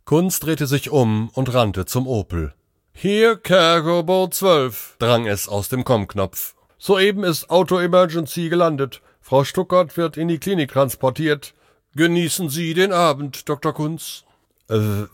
Kunz 0.06 0.40
drehte 0.40 0.66
sich 0.66 0.88
um 0.88 1.28
und 1.34 1.52
rannte 1.52 1.84
zum 1.84 2.06
Opel. 2.06 2.54
Hier, 2.92 3.36
Cargo 3.36 4.26
12, 4.26 4.96
drang 4.98 5.26
es 5.26 5.48
aus 5.48 5.68
dem 5.68 5.84
Kommknopf. 5.84 6.54
Soeben 6.78 7.24
ist 7.24 7.50
Auto 7.50 7.78
Emergency 7.78 8.48
gelandet. 8.48 9.02
Frau 9.20 9.44
Stuckert 9.44 9.98
wird 9.98 10.16
in 10.16 10.28
die 10.28 10.38
Klinik 10.38 10.72
transportiert. 10.72 11.54
Genießen 11.94 12.48
Sie 12.48 12.72
den 12.72 12.92
Abend, 12.92 13.48
Dr. 13.48 13.74
Kunz. 13.74 14.24
Äh, 14.70 15.04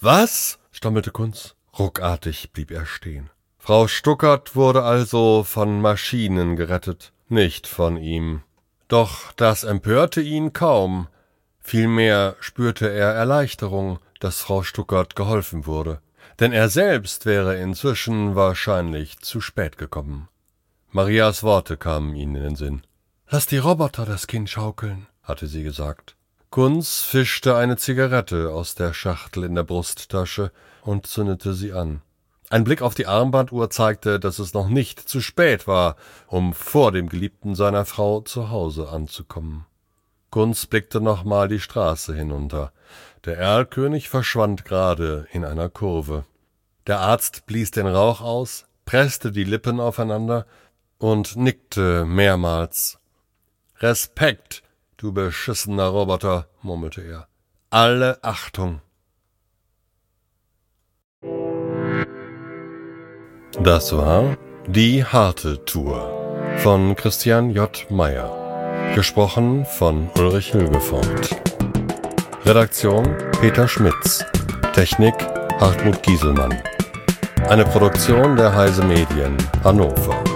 was? 0.00 0.58
stammelte 0.70 1.10
Kunz. 1.10 1.53
Ruckartig 1.78 2.52
blieb 2.52 2.70
er 2.70 2.86
stehen. 2.86 3.30
Frau 3.58 3.88
Stuckert 3.88 4.54
wurde 4.54 4.82
also 4.82 5.42
von 5.42 5.80
Maschinen 5.80 6.56
gerettet, 6.56 7.12
nicht 7.28 7.66
von 7.66 7.96
ihm. 7.96 8.42
Doch 8.88 9.32
das 9.32 9.64
empörte 9.64 10.20
ihn 10.20 10.52
kaum. 10.52 11.08
Vielmehr 11.60 12.36
spürte 12.40 12.90
er 12.90 13.12
Erleichterung, 13.14 13.98
dass 14.20 14.42
Frau 14.42 14.62
Stuckert 14.62 15.16
geholfen 15.16 15.66
wurde. 15.66 16.00
Denn 16.40 16.52
er 16.52 16.68
selbst 16.68 17.26
wäre 17.26 17.56
inzwischen 17.56 18.34
wahrscheinlich 18.34 19.18
zu 19.20 19.40
spät 19.40 19.78
gekommen. 19.78 20.28
Marias 20.90 21.42
Worte 21.42 21.76
kamen 21.76 22.14
ihnen 22.14 22.36
in 22.36 22.42
den 22.42 22.56
Sinn. 22.56 22.82
Lass 23.28 23.46
die 23.46 23.58
Roboter 23.58 24.04
das 24.04 24.26
Kind 24.26 24.50
schaukeln, 24.50 25.06
hatte 25.22 25.46
sie 25.46 25.62
gesagt. 25.62 26.16
Kunz 26.50 27.00
fischte 27.00 27.56
eine 27.56 27.76
Zigarette 27.76 28.50
aus 28.50 28.74
der 28.74 28.92
Schachtel 28.92 29.44
in 29.44 29.54
der 29.54 29.64
Brusttasche 29.64 30.52
und 30.84 31.06
zündete 31.06 31.54
sie 31.54 31.72
an. 31.72 32.02
Ein 32.50 32.64
Blick 32.64 32.82
auf 32.82 32.94
die 32.94 33.06
Armbanduhr 33.06 33.70
zeigte, 33.70 34.20
dass 34.20 34.38
es 34.38 34.54
noch 34.54 34.68
nicht 34.68 35.00
zu 35.00 35.20
spät 35.20 35.66
war, 35.66 35.96
um 36.26 36.52
vor 36.52 36.92
dem 36.92 37.08
Geliebten 37.08 37.54
seiner 37.54 37.84
Frau 37.84 38.20
zu 38.20 38.50
Hause 38.50 38.88
anzukommen. 38.88 39.66
Kunz 40.30 40.66
blickte 40.66 41.00
nochmal 41.00 41.48
die 41.48 41.60
Straße 41.60 42.14
hinunter. 42.14 42.72
Der 43.24 43.38
Erlkönig 43.38 44.08
verschwand 44.08 44.64
gerade 44.64 45.26
in 45.32 45.44
einer 45.44 45.68
Kurve. 45.68 46.24
Der 46.86 47.00
Arzt 47.00 47.46
blies 47.46 47.70
den 47.70 47.86
Rauch 47.86 48.20
aus, 48.20 48.66
presste 48.84 49.32
die 49.32 49.44
Lippen 49.44 49.80
aufeinander 49.80 50.46
und 50.98 51.36
nickte 51.36 52.04
mehrmals. 52.04 52.98
Respekt, 53.78 54.62
Du 54.96 55.12
beschissener 55.12 55.88
Roboter, 55.88 56.48
murmelte 56.62 57.02
er. 57.02 57.28
Alle 57.68 58.22
Achtung. 58.22 58.80
Das 63.62 63.96
war 63.96 64.36
Die 64.66 65.04
harte 65.04 65.64
Tour 65.64 66.10
von 66.58 66.96
Christian 66.96 67.50
J. 67.50 67.86
Meyer. 67.88 68.92
Gesprochen 68.94 69.64
von 69.64 70.08
Ulrich 70.18 70.52
Hilgefort. 70.52 71.36
Redaktion 72.44 73.16
Peter 73.40 73.68
Schmitz. 73.68 74.24
Technik 74.74 75.14
Hartmut 75.60 76.02
Gieselmann. 76.02 76.54
Eine 77.48 77.64
Produktion 77.64 78.36
der 78.36 78.54
Heise 78.54 78.82
Medien 78.84 79.36
Hannover. 79.62 80.33